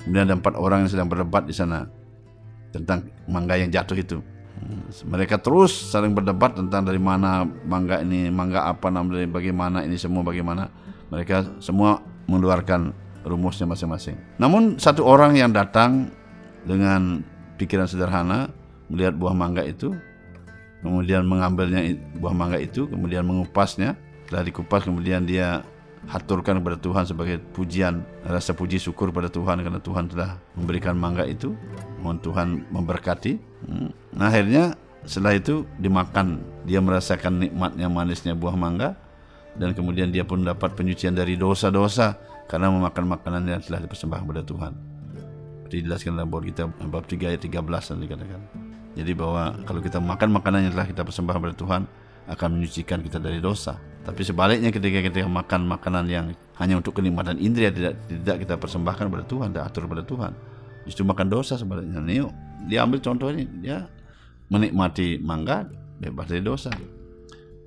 Kemudian 0.04 0.28
ada 0.28 0.36
empat 0.36 0.54
orang 0.56 0.84
yang 0.84 0.90
sedang 0.92 1.08
berdebat 1.08 1.48
di 1.48 1.54
sana 1.56 1.88
tentang 2.72 3.08
mangga 3.28 3.56
yang 3.56 3.72
jatuh 3.72 3.96
itu. 3.96 4.18
Mereka 4.88 5.44
terus 5.44 5.70
saling 5.92 6.16
berdebat 6.16 6.56
tentang 6.56 6.88
dari 6.88 6.96
mana 6.96 7.44
mangga 7.44 8.00
ini, 8.00 8.32
mangga 8.32 8.64
apa 8.64 8.88
namanya, 8.88 9.28
bagaimana 9.28 9.84
ini 9.84 10.00
semua 10.00 10.24
bagaimana. 10.24 10.72
Mereka 11.12 11.60
semua 11.60 12.00
mengeluarkan 12.28 12.92
rumusnya 13.24 13.68
masing-masing. 13.68 14.16
Namun 14.40 14.80
satu 14.80 15.04
orang 15.04 15.36
yang 15.36 15.52
datang 15.52 16.12
dengan 16.64 17.24
pikiran 17.60 17.88
sederhana 17.88 18.48
melihat 18.88 19.16
buah 19.16 19.36
mangga 19.36 19.64
itu, 19.64 19.92
kemudian 20.80 21.24
mengambilnya 21.28 21.84
buah 22.16 22.32
mangga 22.32 22.56
itu, 22.60 22.88
kemudian 22.88 23.24
mengupasnya. 23.24 23.96
Setelah 24.28 24.44
dikupas 24.44 24.84
kemudian 24.84 25.24
dia 25.24 25.64
haturkan 26.08 26.60
kepada 26.60 26.76
Tuhan 26.76 27.04
sebagai 27.08 27.40
pujian 27.56 28.04
rasa 28.22 28.52
puji 28.52 28.76
syukur 28.78 29.10
pada 29.10 29.32
Tuhan 29.32 29.60
karena 29.64 29.80
Tuhan 29.80 30.12
telah 30.12 30.36
memberikan 30.54 30.94
mangga 30.94 31.24
itu 31.24 31.56
mohon 32.04 32.20
Tuhan 32.20 32.68
memberkati. 32.70 33.47
Nah 34.14 34.30
akhirnya 34.30 34.78
setelah 35.06 35.34
itu 35.38 35.64
dimakan 35.78 36.42
dia 36.68 36.82
merasakan 36.82 37.42
nikmatnya 37.42 37.86
manisnya 37.88 38.34
buah 38.34 38.54
mangga 38.54 38.98
dan 39.58 39.74
kemudian 39.74 40.12
dia 40.14 40.22
pun 40.22 40.44
dapat 40.46 40.74
penyucian 40.78 41.16
dari 41.16 41.34
dosa-dosa 41.34 42.18
karena 42.46 42.70
memakan 42.70 43.18
makanan 43.18 43.42
yang 43.46 43.60
telah 43.60 43.82
dipersembahkan 43.84 44.24
kepada 44.24 44.42
Tuhan. 44.46 44.72
Dijelaskan 45.68 46.16
dalam 46.16 46.30
bab 46.32 46.42
kita 46.46 46.64
bab 46.88 47.04
3 47.04 47.28
ayat 47.28 47.40
13 47.44 47.60
dan 47.60 47.98
dikatakan. 48.00 48.40
Jadi 48.96 49.12
bahwa 49.12 49.52
kalau 49.68 49.80
kita 49.84 50.00
makan 50.00 50.28
makanan 50.32 50.58
yang 50.68 50.72
telah 50.72 50.88
kita 50.88 51.02
persembahkan 51.04 51.40
kepada 51.44 51.56
Tuhan 51.60 51.82
akan 52.28 52.48
menyucikan 52.56 52.98
kita 53.04 53.20
dari 53.20 53.38
dosa. 53.40 53.76
Tapi 54.04 54.24
sebaliknya 54.24 54.72
ketika 54.72 55.04
kita 55.04 55.28
makan 55.28 55.68
makanan 55.68 56.04
yang 56.08 56.32
hanya 56.56 56.80
untuk 56.80 56.96
kenikmatan 56.96 57.36
indera 57.36 57.68
tidak 57.68 58.00
tidak 58.08 58.36
kita 58.48 58.54
persembahkan 58.56 59.04
kepada 59.12 59.24
Tuhan, 59.28 59.46
tidak 59.52 59.64
atur 59.68 59.82
kepada 59.84 60.02
Tuhan. 60.08 60.32
Justru 60.88 61.04
makan 61.04 61.26
dosa 61.28 61.60
sebaliknya. 61.60 62.00
Ini 62.00 62.24
dia 62.66 62.82
ambil 62.82 62.98
contoh 62.98 63.30
ini 63.30 63.46
dia 63.62 63.86
menikmati 64.48 65.20
mangga 65.20 65.68
bebas 66.00 66.26
dari 66.26 66.42
dosa. 66.42 66.72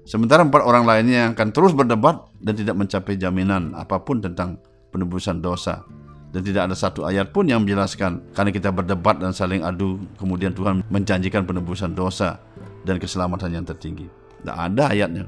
Sementara 0.01 0.41
empat 0.41 0.65
orang 0.65 0.83
lainnya 0.83 1.29
yang 1.29 1.31
akan 1.37 1.49
terus 1.53 1.71
berdebat 1.77 2.25
dan 2.41 2.57
tidak 2.57 2.75
mencapai 2.75 3.15
jaminan 3.15 3.71
apa 3.77 4.01
pun 4.01 4.19
tentang 4.19 4.57
penebusan 4.89 5.39
dosa. 5.39 5.85
Dan 6.31 6.47
tidak 6.47 6.71
ada 6.71 6.75
satu 6.79 7.03
ayat 7.03 7.35
pun 7.35 7.43
yang 7.43 7.67
menjelaskan 7.67 8.23
karena 8.31 8.55
kita 8.55 8.71
berdebat 8.71 9.19
dan 9.19 9.35
saling 9.35 9.67
adu 9.67 9.99
kemudian 10.15 10.55
Tuhan 10.55 10.79
menjanjikan 10.87 11.43
penebusan 11.43 11.91
dosa 11.91 12.39
dan 12.87 12.97
keselamatan 13.03 13.51
yang 13.51 13.67
tertinggi. 13.67 14.07
Tidak 14.39 14.55
ada 14.55 14.95
ayatnya. 14.95 15.27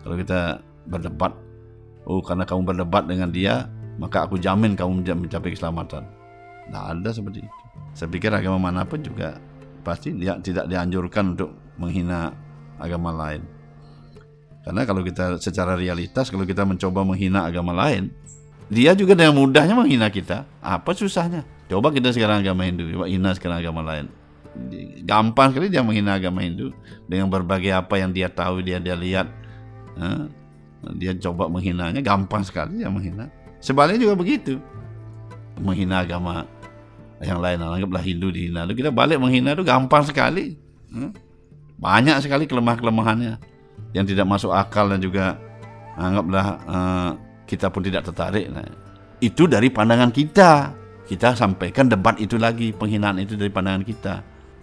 Kalau 0.00 0.16
kita 0.16 0.64
berdebat 0.88 1.36
oh 2.08 2.24
karena 2.24 2.48
kamu 2.48 2.64
berdebat 2.64 3.04
dengan 3.04 3.28
dia 3.28 3.68
maka 4.00 4.24
aku 4.24 4.40
jamin 4.40 4.72
kamu 4.72 5.04
mencapai 5.04 5.52
keselamatan. 5.52 6.08
Tidak 6.64 6.84
ada 6.96 7.10
seperti 7.12 7.44
itu 7.44 7.65
saya 7.96 8.08
pikir 8.12 8.28
agama 8.34 8.58
mana 8.70 8.84
pun 8.84 9.00
juga 9.00 9.40
pasti 9.86 10.12
dia 10.12 10.36
tidak 10.42 10.68
dianjurkan 10.68 11.38
untuk 11.38 11.54
menghina 11.80 12.34
agama 12.76 13.12
lain. 13.14 13.44
Karena 14.66 14.82
kalau 14.82 15.06
kita 15.06 15.38
secara 15.38 15.78
realitas 15.78 16.26
kalau 16.28 16.42
kita 16.42 16.66
mencoba 16.66 17.06
menghina 17.06 17.46
agama 17.46 17.70
lain 17.70 18.10
dia 18.66 18.98
juga 18.98 19.14
dengan 19.14 19.38
mudahnya 19.38 19.78
menghina 19.78 20.10
kita. 20.10 20.42
Apa 20.58 20.90
susahnya? 20.90 21.46
Coba 21.70 21.94
kita 21.94 22.10
sekarang 22.10 22.42
agama 22.42 22.66
Hindu 22.66 22.90
coba 22.94 23.06
hina 23.06 23.30
sekarang 23.34 23.62
agama 23.62 23.82
lain. 23.82 24.10
Gampang 25.06 25.54
sekali 25.54 25.70
dia 25.70 25.86
menghina 25.86 26.18
agama 26.18 26.42
Hindu 26.42 26.74
dengan 27.06 27.30
berbagai 27.30 27.70
apa 27.70 27.94
yang 28.00 28.10
dia 28.10 28.26
tahu 28.26 28.62
dia 28.62 28.82
dia 28.82 28.98
lihat. 28.98 29.30
Dia 30.98 31.14
coba 31.18 31.46
menghinanya 31.46 32.02
gampang 32.02 32.42
sekali 32.42 32.82
dia 32.82 32.90
menghina. 32.90 33.30
Sebaliknya 33.62 34.10
juga 34.10 34.14
begitu. 34.18 34.58
Menghina 35.62 36.02
agama 36.02 36.42
yang 37.24 37.40
lain 37.40 37.56
anggaplah 37.60 38.02
Hindu 38.04 38.28
dihina. 38.28 38.68
Lalu 38.68 38.84
kita 38.84 38.90
balik 38.92 39.16
menghina 39.16 39.56
itu 39.56 39.64
gampang 39.64 40.04
sekali. 40.04 40.56
Banyak 41.76 42.20
sekali 42.24 42.44
kelemah 42.44 42.76
kelemahannya 42.76 43.34
yang 43.96 44.04
tidak 44.04 44.28
masuk 44.28 44.52
akal 44.52 44.88
dan 44.88 45.00
juga 45.00 45.40
anggaplah 45.96 46.46
uh, 46.68 47.10
kita 47.48 47.72
pun 47.72 47.80
tidak 47.84 48.04
tertarik. 48.04 48.48
Nah, 48.52 48.64
itu 49.20 49.48
dari 49.48 49.72
pandangan 49.72 50.12
kita. 50.12 50.72
Kita 51.06 51.38
sampaikan 51.38 51.86
debat 51.86 52.18
itu 52.18 52.34
lagi 52.34 52.74
penghinaan 52.74 53.22
itu 53.22 53.38
dari 53.38 53.46
pandangan 53.46 53.86
kita. 53.86 54.14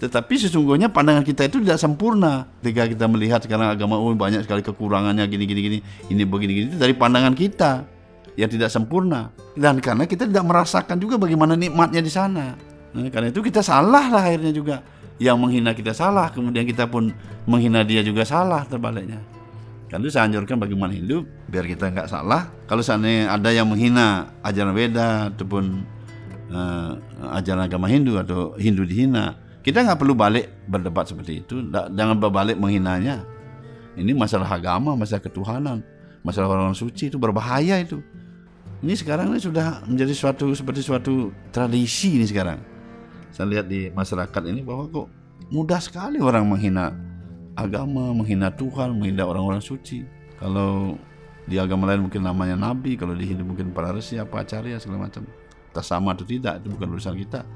Tetapi 0.04 0.36
sesungguhnya 0.36 0.92
pandangan 0.92 1.24
kita 1.24 1.48
itu 1.48 1.64
tidak 1.64 1.80
sempurna. 1.80 2.52
Ketika 2.60 2.84
kita 2.92 3.06
melihat 3.08 3.40
sekarang 3.40 3.72
agama 3.72 3.96
oh 3.96 4.12
banyak 4.12 4.44
sekali 4.44 4.60
kekurangannya 4.60 5.24
gini 5.32 5.48
gini 5.48 5.62
gini, 5.64 5.78
ini 6.12 6.24
begini 6.28 6.52
gini 6.52 6.66
itu 6.76 6.78
dari 6.78 6.92
pandangan 6.92 7.32
kita 7.32 7.93
yang 8.40 8.50
tidak 8.50 8.70
sempurna. 8.74 9.30
Dan 9.54 9.78
karena 9.80 10.10
kita 10.10 10.26
tidak 10.26 10.46
merasakan 10.46 10.98
juga 10.98 11.22
bagaimana 11.22 11.54
nikmatnya 11.54 12.02
di 12.02 12.12
sana. 12.12 12.58
Nah, 12.94 13.10
karena 13.10 13.34
itu 13.34 13.42
kita 13.42 13.66
salah 13.66 14.10
lah 14.10 14.24
akhirnya 14.24 14.54
juga. 14.54 14.86
Yang 15.22 15.38
menghina 15.38 15.72
kita 15.78 15.94
salah, 15.94 16.34
kemudian 16.34 16.66
kita 16.66 16.90
pun 16.90 17.14
menghina 17.46 17.86
dia 17.86 18.02
juga 18.02 18.26
salah 18.26 18.66
terbaliknya. 18.66 19.22
Karena 19.94 20.10
itu 20.10 20.14
saya 20.18 20.26
anjurkan 20.26 20.58
bagi 20.58 20.74
umat 20.74 20.90
Hindu 20.90 21.22
biar 21.54 21.70
kita 21.70 21.94
nggak 21.94 22.10
salah. 22.10 22.50
Kalau 22.66 22.82
seandainya 22.82 23.30
ada 23.30 23.54
yang 23.54 23.70
menghina 23.70 24.34
ajaran 24.42 24.74
Weda 24.74 25.30
ataupun 25.30 25.86
uh, 26.50 26.98
ajaran 27.38 27.70
agama 27.70 27.86
Hindu 27.86 28.18
atau 28.18 28.58
Hindu 28.58 28.90
dihina, 28.90 29.38
kita 29.62 29.86
nggak 29.86 30.02
perlu 30.02 30.18
balik 30.18 30.50
berdebat 30.66 31.06
seperti 31.06 31.46
itu. 31.46 31.62
Jangan 31.70 32.18
berbalik 32.18 32.58
menghinanya. 32.58 33.22
Ini 33.94 34.18
masalah 34.18 34.50
agama, 34.50 34.98
masalah 34.98 35.22
ketuhanan, 35.22 35.86
masalah 36.26 36.50
orang, 36.50 36.74
-orang 36.74 36.78
suci 36.82 37.14
itu 37.14 37.22
berbahaya 37.22 37.78
itu. 37.78 38.02
Ini 38.84 39.00
sekarang 39.00 39.32
ini 39.32 39.40
sudah 39.40 39.80
menjadi 39.88 40.12
suatu 40.12 40.52
seperti 40.52 40.84
suatu 40.84 41.32
tradisi 41.56 42.20
ini 42.20 42.28
sekarang. 42.28 42.60
Saya 43.32 43.48
lihat 43.48 43.72
di 43.72 43.88
masyarakat 43.88 44.44
ini 44.52 44.60
bahwa 44.60 44.92
kok 44.92 45.08
mudah 45.56 45.80
sekali 45.80 46.20
orang 46.20 46.44
menghina 46.44 46.92
agama, 47.56 48.12
menghina 48.12 48.52
Tuhan, 48.52 48.92
menghina 49.00 49.24
orang-orang 49.24 49.64
suci. 49.64 50.04
Kalau 50.36 51.00
di 51.48 51.56
agama 51.56 51.88
lain 51.88 52.12
mungkin 52.12 52.28
namanya 52.28 52.60
nabi, 52.60 53.00
kalau 53.00 53.16
di 53.16 53.24
Hindu 53.24 53.48
mungkin 53.48 53.72
para 53.72 53.96
resi, 53.96 54.20
apa 54.20 54.44
acarya 54.44 54.76
segala 54.84 55.08
macam. 55.08 55.24
Tak 55.72 55.88
sama 55.88 56.12
atau 56.12 56.28
tidak 56.28 56.60
itu 56.60 56.68
bukan 56.76 56.88
urusan 57.00 57.16
kita. 57.24 57.48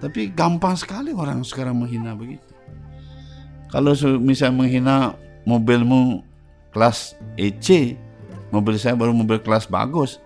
Tapi 0.00 0.32
gampang 0.32 0.72
sekali 0.72 1.12
orang 1.12 1.44
sekarang 1.44 1.76
menghina 1.76 2.16
begitu. 2.16 2.48
Kalau 3.68 3.92
misalnya 4.16 4.56
menghina 4.56 4.96
mobilmu 5.44 6.24
kelas 6.72 7.12
EC, 7.36 8.00
mobil 8.48 8.80
saya 8.80 8.96
baru 8.96 9.12
mobil 9.12 9.38
kelas 9.38 9.68
bagus, 9.68 10.18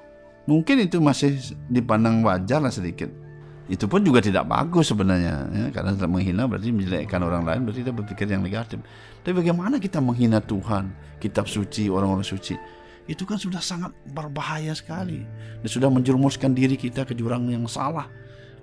mungkin 0.45 0.85
itu 0.85 1.01
masih 1.01 1.37
dipandang 1.69 2.25
wajar 2.25 2.61
lah 2.61 2.73
sedikit. 2.73 3.11
Itu 3.65 3.89
pun 3.89 4.05
juga 4.05 4.21
tidak 4.21 4.45
bagus 4.45 4.93
sebenarnya, 4.93 5.49
ya, 5.49 5.67
karena 5.73 5.97
menghina 6.05 6.45
berarti 6.45 6.69
menjelekkan 6.69 7.25
orang 7.25 7.49
lain, 7.49 7.65
berarti 7.65 7.81
kita 7.81 7.97
berpikir 7.97 8.29
yang 8.29 8.45
negatif. 8.45 8.85
Tapi 9.25 9.33
bagaimana 9.33 9.81
kita 9.81 10.05
menghina 10.05 10.37
Tuhan, 10.45 10.93
kitab 11.17 11.49
suci, 11.49 11.89
orang-orang 11.89 12.29
suci? 12.29 12.53
Itu 13.09 13.25
kan 13.25 13.41
sudah 13.41 13.65
sangat 13.65 13.97
berbahaya 14.13 14.77
sekali. 14.77 15.25
Dan 15.65 15.69
sudah 15.69 15.89
menjerumuskan 15.89 16.53
diri 16.53 16.77
kita 16.77 17.09
ke 17.09 17.17
jurang 17.17 17.49
yang 17.49 17.65
salah 17.65 18.05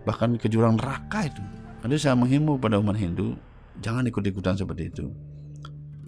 bahkan 0.06 0.34
ke 0.38 0.50
jurang 0.50 0.78
neraka 0.78 1.30
itu. 1.30 1.44
Jadi 1.82 1.96
saya 1.98 2.16
menghimbau 2.18 2.58
pada 2.62 2.78
umat 2.78 2.98
Hindu 2.98 3.38
jangan 3.82 4.06
ikut-ikutan 4.06 4.58
seperti 4.58 4.94
itu. 4.94 5.06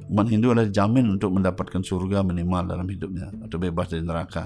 Umat 0.10 0.30
Hindu 0.30 0.54
adalah 0.54 0.70
jamin 0.70 1.18
untuk 1.18 1.34
mendapatkan 1.34 1.82
surga 1.82 2.22
minimal 2.22 2.70
dalam 2.70 2.86
hidupnya 2.86 3.34
atau 3.42 3.58
bebas 3.58 3.90
dari 3.90 4.06
neraka. 4.06 4.46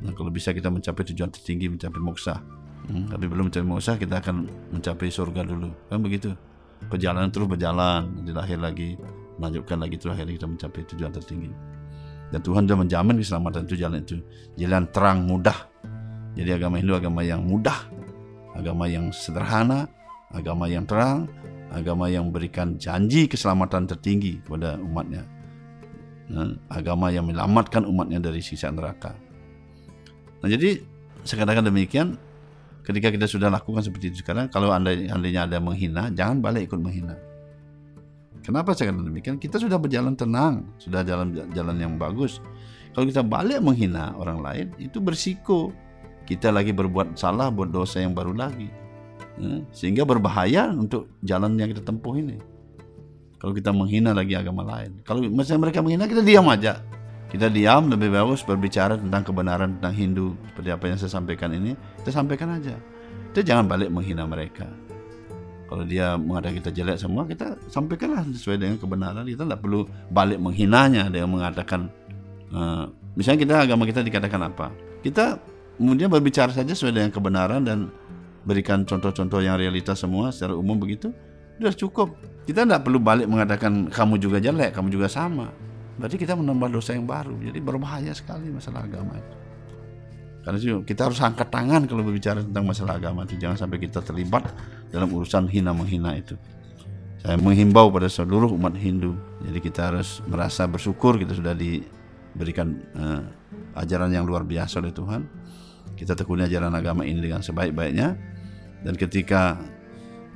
Nah, 0.00 0.12
kalau 0.16 0.32
bisa 0.32 0.56
kita 0.56 0.72
mencapai 0.72 1.04
tujuan 1.12 1.28
tertinggi, 1.28 1.68
mencapai 1.68 2.00
moksa. 2.00 2.40
Hmm, 2.88 3.06
tapi 3.12 3.28
belum 3.28 3.52
mencapai 3.52 3.68
moksa, 3.68 4.00
kita 4.00 4.24
akan 4.24 4.48
mencapai 4.72 5.12
surga 5.12 5.44
dulu. 5.44 5.68
Kan 5.92 6.00
begitu. 6.00 6.32
Perjalanan 6.88 7.28
terus 7.28 7.44
berjalan, 7.44 8.08
nanti 8.08 8.32
lahir 8.32 8.56
lagi, 8.56 8.96
melanjutkan 9.36 9.76
lagi 9.76 10.00
terus 10.00 10.16
akhirnya 10.16 10.34
kita 10.40 10.48
mencapai 10.48 10.80
tujuan 10.96 11.12
tertinggi. 11.12 11.52
Dan 12.32 12.40
Tuhan 12.40 12.64
sudah 12.64 12.78
menjamin 12.78 13.16
keselamatan 13.20 13.68
itu 13.68 13.74
jalan 13.76 14.00
itu. 14.00 14.16
Jalan 14.56 14.88
terang, 14.88 15.28
mudah. 15.28 15.68
Jadi 16.32 16.50
agama 16.56 16.80
Hindu 16.80 16.96
agama 16.96 17.20
yang 17.26 17.42
mudah 17.42 18.00
agama 18.54 18.84
yang 18.90 19.08
sederhana, 19.14 19.86
agama 20.30 20.66
yang 20.66 20.84
terang, 20.86 21.30
agama 21.70 22.10
yang 22.10 22.28
memberikan 22.30 22.76
janji 22.76 23.30
keselamatan 23.30 23.86
tertinggi 23.86 24.42
kepada 24.42 24.76
umatnya. 24.76 25.24
Nah, 26.30 26.54
agama 26.70 27.10
yang 27.10 27.26
menyelamatkan 27.26 27.82
umatnya 27.88 28.22
dari 28.22 28.38
sisa 28.38 28.70
neraka. 28.70 29.14
Nah, 30.40 30.48
jadi 30.48 30.80
saya 31.24 31.44
katakan 31.44 31.68
demikian, 31.68 32.16
ketika 32.84 33.12
kita 33.12 33.28
sudah 33.28 33.52
lakukan 33.52 33.84
seperti 33.84 34.12
itu 34.12 34.24
sekarang, 34.24 34.48
kalau 34.48 34.72
anda 34.72 34.92
andainya 34.92 35.44
ada 35.44 35.60
menghina, 35.60 36.08
jangan 36.12 36.40
balik 36.40 36.72
ikut 36.72 36.80
menghina. 36.80 37.16
Kenapa 38.40 38.72
saya 38.72 38.90
katakan 38.90 39.08
demikian? 39.12 39.36
Kita 39.36 39.60
sudah 39.60 39.76
berjalan 39.76 40.16
tenang, 40.16 40.64
sudah 40.80 41.04
jalan 41.04 41.36
jalan 41.52 41.76
yang 41.76 42.00
bagus. 42.00 42.40
Kalau 42.96 43.06
kita 43.06 43.20
balik 43.20 43.60
menghina 43.60 44.16
orang 44.16 44.40
lain, 44.40 44.66
itu 44.80 44.98
bersiko 44.98 45.70
kita 46.24 46.48
lagi 46.48 46.72
berbuat 46.72 47.14
salah, 47.20 47.52
buat 47.52 47.68
dosa 47.68 48.00
yang 48.00 48.16
baru 48.16 48.32
lagi. 48.32 48.72
Ya, 49.40 49.62
sehingga 49.72 50.02
berbahaya 50.08 50.72
untuk 50.72 51.12
jalan 51.20 51.56
yang 51.60 51.70
kita 51.70 51.84
tempuh 51.84 52.16
ini. 52.16 52.40
Kalau 53.40 53.56
kita 53.56 53.72
menghina 53.72 54.12
lagi 54.12 54.36
agama 54.36 54.60
lain. 54.64 55.00
Kalau 55.04 55.24
misalnya 55.24 55.68
mereka 55.68 55.80
menghina, 55.80 56.04
kita 56.04 56.20
diam 56.20 56.44
aja. 56.48 56.84
Kita 57.30 57.46
diam, 57.46 57.86
lebih 57.86 58.10
bagus 58.10 58.42
berbicara 58.42 58.98
tentang 58.98 59.22
kebenaran 59.22 59.78
tentang 59.78 59.94
Hindu. 59.94 60.34
Seperti 60.50 60.68
apa 60.74 60.84
yang 60.90 60.98
saya 60.98 61.12
sampaikan 61.14 61.54
ini, 61.54 61.78
kita 62.02 62.10
sampaikan 62.10 62.58
aja. 62.58 62.74
Kita 63.30 63.46
jangan 63.46 63.70
balik 63.70 63.86
menghina 63.94 64.26
mereka. 64.26 64.66
Kalau 65.70 65.86
dia 65.86 66.18
mengatakan 66.18 66.58
kita 66.58 66.70
jelek 66.74 66.98
semua, 66.98 67.22
kita 67.30 67.54
sampaikanlah 67.70 68.26
sesuai 68.34 68.58
dengan 68.58 68.76
kebenaran. 68.82 69.22
Kita 69.22 69.46
tidak 69.46 69.62
perlu 69.62 69.86
balik 70.10 70.42
menghinanya 70.42 71.06
dengan 71.06 71.30
mengatakan, 71.38 71.86
uh, 72.50 72.90
misalnya 73.14 73.46
kita 73.46 73.54
agama 73.62 73.86
kita 73.86 74.02
dikatakan 74.02 74.50
apa? 74.50 74.74
Kita 75.06 75.38
kemudian 75.78 76.10
berbicara 76.10 76.50
saja 76.50 76.74
sesuai 76.74 76.98
dengan 76.98 77.10
kebenaran 77.14 77.62
dan 77.62 77.94
berikan 78.44 78.82
contoh-contoh 78.82 79.40
yang 79.40 79.54
realitas 79.54 80.00
semua 80.00 80.32
secara 80.32 80.56
umum 80.56 80.76
begitu 80.76 81.12
sudah 81.60 81.74
cukup 81.76 82.08
kita 82.48 82.64
tidak 82.64 82.84
perlu 82.84 82.96
balik 83.00 83.28
mengatakan 83.28 83.92
kamu 83.92 84.16
juga 84.16 84.40
jelek 84.40 84.72
kamu 84.72 84.88
juga 84.88 85.12
sama 85.12 85.52
berarti 86.00 86.16
kita 86.16 86.32
menambah 86.32 86.72
dosa 86.72 86.96
yang 86.96 87.04
baru. 87.04 87.36
Jadi 87.36 87.60
berbahaya 87.60 88.16
sekali 88.16 88.48
masalah 88.48 88.88
agama 88.88 89.20
itu. 89.20 89.36
Karena 90.40 90.56
itu 90.56 90.80
kita 90.88 91.12
harus 91.12 91.20
angkat 91.20 91.52
tangan 91.52 91.84
kalau 91.84 92.00
berbicara 92.00 92.40
tentang 92.40 92.64
masalah 92.64 92.96
agama 92.96 93.28
itu. 93.28 93.36
Jangan 93.36 93.60
sampai 93.60 93.76
kita 93.76 94.00
terlibat 94.00 94.48
dalam 94.88 95.12
urusan 95.12 95.44
hina 95.52 95.76
menghina 95.76 96.16
itu. 96.16 96.40
Saya 97.20 97.36
menghimbau 97.36 97.92
pada 97.92 98.08
seluruh 98.08 98.48
umat 98.56 98.72
Hindu. 98.80 99.12
Jadi 99.44 99.58
kita 99.60 99.92
harus 99.92 100.24
merasa 100.24 100.64
bersyukur 100.64 101.20
kita 101.20 101.36
sudah 101.36 101.52
diberikan 101.52 102.80
uh, 102.96 103.20
ajaran 103.76 104.08
yang 104.08 104.24
luar 104.24 104.48
biasa 104.48 104.80
oleh 104.80 104.96
Tuhan. 104.96 105.28
Kita 106.00 106.16
tekuni 106.16 106.48
ajaran 106.48 106.72
agama 106.72 107.04
ini 107.04 107.20
dengan 107.20 107.44
sebaik-baiknya. 107.44 108.16
Dan 108.80 108.96
ketika 108.96 109.60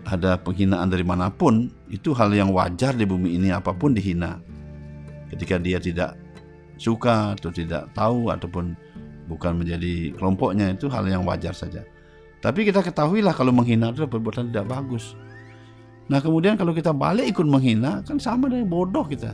ada 0.05 0.37
penghinaan 0.37 0.93
dari 0.93 1.01
mana 1.01 1.33
pun 1.33 1.73
itu 1.89 2.13
hal 2.13 2.29
yang 2.37 2.53
wajar 2.53 2.93
di 2.93 3.09
bumi 3.09 3.41
ini 3.41 3.49
apa 3.49 3.73
pun 3.73 3.97
dihina 3.97 4.37
ketika 5.33 5.57
dia 5.61 5.79
tidak 5.79 6.19
suka 6.77 7.39
atau 7.39 7.55
tidak 7.55 7.89
tahu 7.95 8.29
ataupun 8.29 8.75
bukan 9.31 9.63
menjadi 9.63 10.13
kelompoknya 10.19 10.75
itu 10.75 10.91
hal 10.91 11.07
yang 11.07 11.25
wajar 11.25 11.55
saja 11.55 11.87
tapi 12.45 12.67
kita 12.67 12.85
ketahuilah 12.85 13.33
kalau 13.33 13.55
menghina 13.55 13.95
itu 13.95 14.05
perbuatan 14.05 14.53
tidak 14.53 14.69
bagus 14.69 15.15
nah 16.11 16.21
kemudian 16.21 16.61
kalau 16.61 16.77
kita 16.77 16.93
balik 16.93 17.33
ikut 17.33 17.47
menghina 17.49 18.05
kan 18.05 18.21
sama 18.21 18.53
dengan 18.53 18.69
bodoh 18.69 19.07
kita 19.09 19.33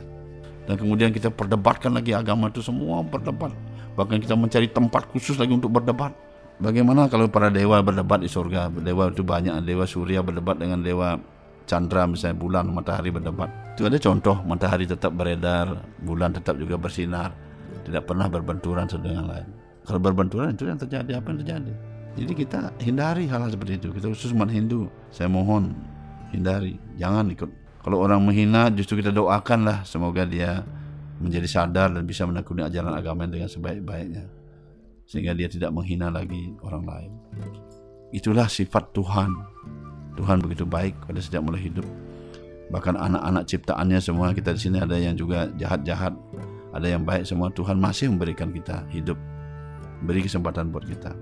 dan 0.69 0.75
kemudian 0.79 1.11
kita 1.11 1.27
perdebatkan 1.27 1.91
lagi 1.91 2.15
agama 2.15 2.47
itu 2.47 2.63
semua 2.63 3.03
berdebat 3.03 3.51
Bahkan 3.95 4.23
kita 4.23 4.35
mencari 4.39 4.67
tempat 4.71 5.07
khusus 5.11 5.35
lagi 5.35 5.51
untuk 5.51 5.71
berdebat. 5.71 6.15
Bagaimana 6.61 7.09
kalau 7.09 7.27
para 7.27 7.49
dewa 7.49 7.81
berdebat 7.81 8.21
di 8.21 8.29
surga? 8.29 8.69
Dewa 8.69 9.09
itu 9.09 9.25
banyak, 9.25 9.65
dewa 9.65 9.83
surya 9.89 10.21
berdebat 10.21 10.61
dengan 10.61 10.79
dewa 10.85 11.17
Chandra 11.69 12.03
misalnya 12.09 12.37
bulan 12.37 12.67
matahari 12.71 13.13
berdebat. 13.13 13.49
Itu 13.77 13.87
ada 13.87 13.97
contoh 13.97 14.43
matahari 14.43 14.83
tetap 14.85 15.15
beredar, 15.15 15.85
bulan 16.03 16.35
tetap 16.35 16.59
juga 16.59 16.75
bersinar. 16.75 17.31
tidak 17.85 18.07
pernah 18.07 18.27
berbenturan 18.29 18.85
satu 18.85 19.03
dengan 19.03 19.25
lain. 19.29 19.47
Kalau 19.81 19.97
berbenturan 19.97 20.53
itu 20.53 20.69
yang 20.69 20.77
terjadi 20.77 21.17
apa 21.17 21.27
yang 21.33 21.39
terjadi. 21.41 21.73
Jadi 22.11 22.33
kita 22.35 22.59
hindari 22.83 23.25
hal-hal 23.25 23.49
seperti 23.49 23.79
itu. 23.81 23.89
Kita 23.95 24.11
khusus 24.11 24.35
umat 24.35 24.51
Hindu, 24.51 24.91
saya 25.09 25.31
mohon 25.31 25.73
hindari, 26.35 26.77
jangan 26.99 27.31
ikut. 27.31 27.49
Kalau 27.81 27.97
orang 28.03 28.21
menghina, 28.21 28.69
justru 28.69 29.01
kita 29.01 29.09
doakanlah 29.09 29.81
semoga 29.87 30.21
dia 30.27 30.61
menjadi 31.17 31.47
sadar 31.49 31.89
dan 31.89 32.03
bisa 32.05 32.29
menekuni 32.29 32.61
ajaran 32.61 32.93
agama 32.93 33.25
dengan 33.25 33.49
sebaik-baiknya, 33.49 34.29
sehingga 35.09 35.33
dia 35.33 35.49
tidak 35.49 35.73
menghina 35.73 36.13
lagi 36.13 36.53
orang 36.61 36.85
lain. 36.85 37.11
Itulah 38.13 38.45
sifat 38.45 38.93
Tuhan. 38.93 39.31
Tuhan 40.21 40.37
begitu 40.37 40.69
baik 40.69 40.93
pada 41.09 41.17
setiap 41.17 41.41
mulai 41.41 41.65
hidup. 41.65 41.83
Bahkan 42.69 42.93
anak-anak 42.93 43.49
ciptaannya 43.49 43.97
semua 43.97 44.37
kita 44.37 44.53
di 44.53 44.61
sini 44.61 44.77
ada 44.77 44.93
yang 44.93 45.17
juga 45.17 45.49
jahat-jahat, 45.57 46.13
ada 46.77 46.87
yang 46.87 47.01
baik 47.01 47.25
semua. 47.25 47.49
Tuhan 47.49 47.81
masih 47.81 48.13
memberikan 48.13 48.53
kita 48.53 48.85
hidup, 48.93 49.17
beri 50.05 50.21
kesempatan 50.21 50.69
buat 50.69 50.85
kita. 50.85 51.17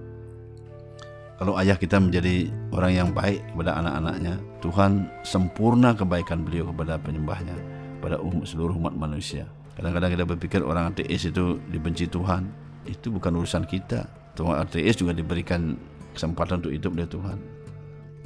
Kalau 1.39 1.55
ayah 1.55 1.79
kita 1.79 1.95
menjadi 1.95 2.51
orang 2.75 2.91
yang 2.91 3.09
baik 3.15 3.39
kepada 3.55 3.79
anak-anaknya, 3.79 4.35
Tuhan 4.59 5.07
sempurna 5.23 5.95
kebaikan 5.95 6.43
beliau 6.43 6.67
kepada 6.75 6.99
penyembahnya, 6.99 7.55
pada 8.03 8.19
umat, 8.19 8.43
seluruh 8.43 8.75
umat 8.75 8.91
manusia. 8.91 9.47
Kadang-kadang 9.79 10.11
kita 10.11 10.25
berpikir 10.27 10.59
orang 10.59 10.91
ateis 10.91 11.23
itu 11.23 11.55
dibenci 11.71 12.11
Tuhan, 12.11 12.51
itu 12.83 13.07
bukan 13.07 13.39
urusan 13.39 13.63
kita. 13.63 14.11
Tuhan 14.35 14.59
ateis 14.59 14.99
juga 14.99 15.15
diberikan 15.15 15.79
kesempatan 16.11 16.59
untuk 16.59 16.75
hidup 16.75 16.91
dari 16.99 17.07
Tuhan. 17.07 17.58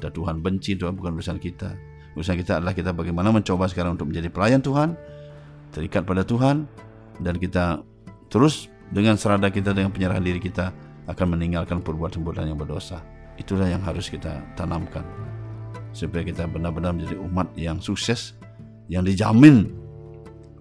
Dan 0.03 0.11
Tuhan 0.11 0.43
benci 0.43 0.75
Tuhan 0.75 0.99
bukan 0.99 1.15
urusan 1.15 1.39
kita. 1.39 1.79
Urusan 2.19 2.35
kita 2.35 2.59
adalah 2.59 2.75
kita 2.75 2.91
bagaimana 2.91 3.31
mencoba 3.31 3.71
sekarang 3.71 3.95
untuk 3.95 4.11
menjadi 4.11 4.27
pelayan 4.27 4.59
Tuhan, 4.59 4.99
terikat 5.71 6.03
pada 6.03 6.27
Tuhan, 6.27 6.67
dan 7.23 7.39
kita 7.39 7.79
terus 8.27 8.67
dengan 8.91 9.15
serada 9.15 9.47
kita 9.47 9.71
dengan 9.71 9.95
penyerahan 9.95 10.21
diri 10.21 10.43
kita 10.43 10.75
akan 11.07 11.39
meninggalkan 11.39 11.79
perbuatan-perbuatan 11.79 12.51
yang 12.51 12.59
berdosa. 12.59 12.99
Itulah 13.39 13.71
yang 13.71 13.81
harus 13.81 14.11
kita 14.11 14.43
tanamkan 14.59 15.07
supaya 15.95 16.21
kita 16.27 16.45
benar-benar 16.45 16.91
menjadi 16.93 17.17
umat 17.23 17.47
yang 17.55 17.79
sukses 17.79 18.35
yang 18.91 19.07
dijamin 19.07 19.71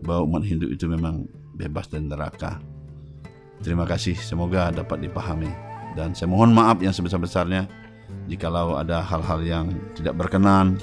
bahwa 0.06 0.38
umat 0.38 0.42
Hindu 0.46 0.70
itu 0.70 0.86
memang 0.86 1.26
bebas 1.58 1.90
dari 1.90 2.06
neraka. 2.06 2.62
Terima 3.60 3.84
kasih, 3.84 4.16
semoga 4.16 4.72
dapat 4.72 5.04
dipahami 5.04 5.52
dan 5.92 6.16
saya 6.16 6.32
mohon 6.32 6.56
maaf 6.56 6.80
yang 6.80 6.96
sebesar-besarnya 6.96 7.81
jikalau 8.30 8.78
ada 8.78 9.02
hal-hal 9.02 9.40
yang 9.42 9.66
tidak 9.98 10.16
berkenan 10.16 10.78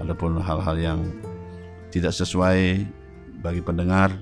ataupun 0.00 0.40
hal-hal 0.40 0.76
yang 0.80 1.00
tidak 1.92 2.14
sesuai 2.14 2.84
bagi 3.40 3.60
pendengar. 3.60 4.14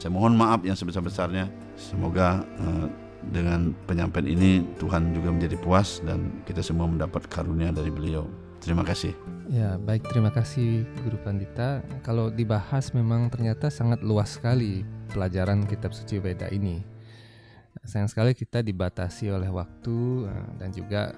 Saya 0.00 0.12
mohon 0.12 0.36
maaf 0.36 0.60
yang 0.64 0.76
sebesar-besarnya. 0.76 1.48
Semoga 1.74 2.44
uh, 2.60 2.86
dengan 3.32 3.72
penyampaian 3.88 4.28
ini 4.28 4.60
Tuhan 4.76 5.16
juga 5.16 5.32
menjadi 5.32 5.56
puas 5.56 6.04
dan 6.04 6.44
kita 6.44 6.60
semua 6.60 6.84
mendapat 6.84 7.24
karunia 7.32 7.72
dari 7.72 7.88
beliau. 7.88 8.28
Terima 8.60 8.84
kasih. 8.84 9.12
Ya, 9.52 9.76
baik 9.76 10.08
terima 10.08 10.32
kasih 10.32 10.88
Guru 11.04 11.20
Pandita. 11.20 11.84
Kalau 12.00 12.32
dibahas 12.32 12.96
memang 12.96 13.28
ternyata 13.28 13.68
sangat 13.68 14.00
luas 14.00 14.40
sekali 14.40 14.84
pelajaran 15.12 15.68
kitab 15.68 15.92
suci 15.92 16.16
Weda 16.16 16.48
ini. 16.48 16.93
Sayang 17.82 18.06
sekali 18.06 18.38
kita 18.38 18.62
dibatasi 18.62 19.34
oleh 19.34 19.50
waktu 19.50 20.30
eh, 20.30 20.48
dan 20.62 20.70
juga 20.70 21.10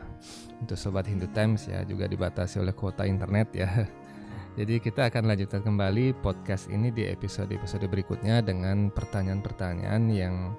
untuk 0.57 0.81
sobat 0.81 1.05
Hindu 1.05 1.29
Times 1.37 1.69
ya 1.69 1.85
juga 1.85 2.09
dibatasi 2.09 2.65
oleh 2.65 2.73
kuota 2.73 3.05
internet 3.05 3.53
ya. 3.53 3.69
Jadi 4.59 4.81
kita 4.81 5.13
akan 5.13 5.29
lanjutkan 5.29 5.61
kembali 5.61 6.17
podcast 6.25 6.73
ini 6.73 6.89
di 6.89 7.05
episode-episode 7.05 7.85
berikutnya 7.93 8.41
dengan 8.41 8.89
pertanyaan-pertanyaan 8.89 10.09
yang 10.09 10.57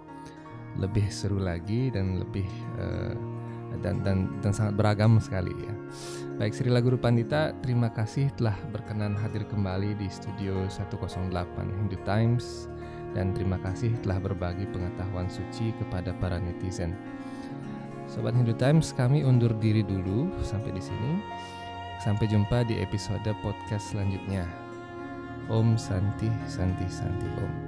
lebih 0.77 1.09
seru 1.09 1.41
lagi 1.41 1.89
dan 1.89 2.21
lebih 2.21 2.45
uh, 2.77 3.17
dan 3.81 4.05
dan 4.05 4.29
dan 4.45 4.53
sangat 4.53 4.77
beragam 4.77 5.17
sekali 5.17 5.49
ya. 5.53 5.73
Baik 6.37 6.53
Sri 6.53 6.69
Guru 6.69 7.01
Pandita, 7.01 7.57
terima 7.65 7.89
kasih 7.89 8.29
telah 8.37 8.53
berkenan 8.69 9.17
hadir 9.17 9.41
kembali 9.49 9.97
di 9.97 10.05
studio 10.13 10.69
108 10.69 11.33
Hindu 11.57 11.97
Times 12.05 12.69
dan 13.15 13.35
terima 13.35 13.59
kasih 13.61 13.93
telah 14.03 14.19
berbagi 14.19 14.67
pengetahuan 14.71 15.27
suci 15.27 15.71
kepada 15.77 16.11
para 16.17 16.41
netizen. 16.41 16.95
Sobat 18.07 18.31
Hindu 18.33 18.55
Times, 18.55 18.95
kami 18.95 19.27
undur 19.27 19.51
diri 19.59 19.83
dulu 19.83 20.31
sampai 20.39 20.71
di 20.71 20.79
sini. 20.79 21.19
Sampai 21.99 22.31
jumpa 22.31 22.63
di 22.63 22.79
episode 22.79 23.27
podcast 23.43 23.91
selanjutnya. 23.91 24.47
Om 25.51 25.75
Santi 25.75 26.31
Santi 26.47 26.87
Santi 26.87 27.27
Om. 27.39 27.66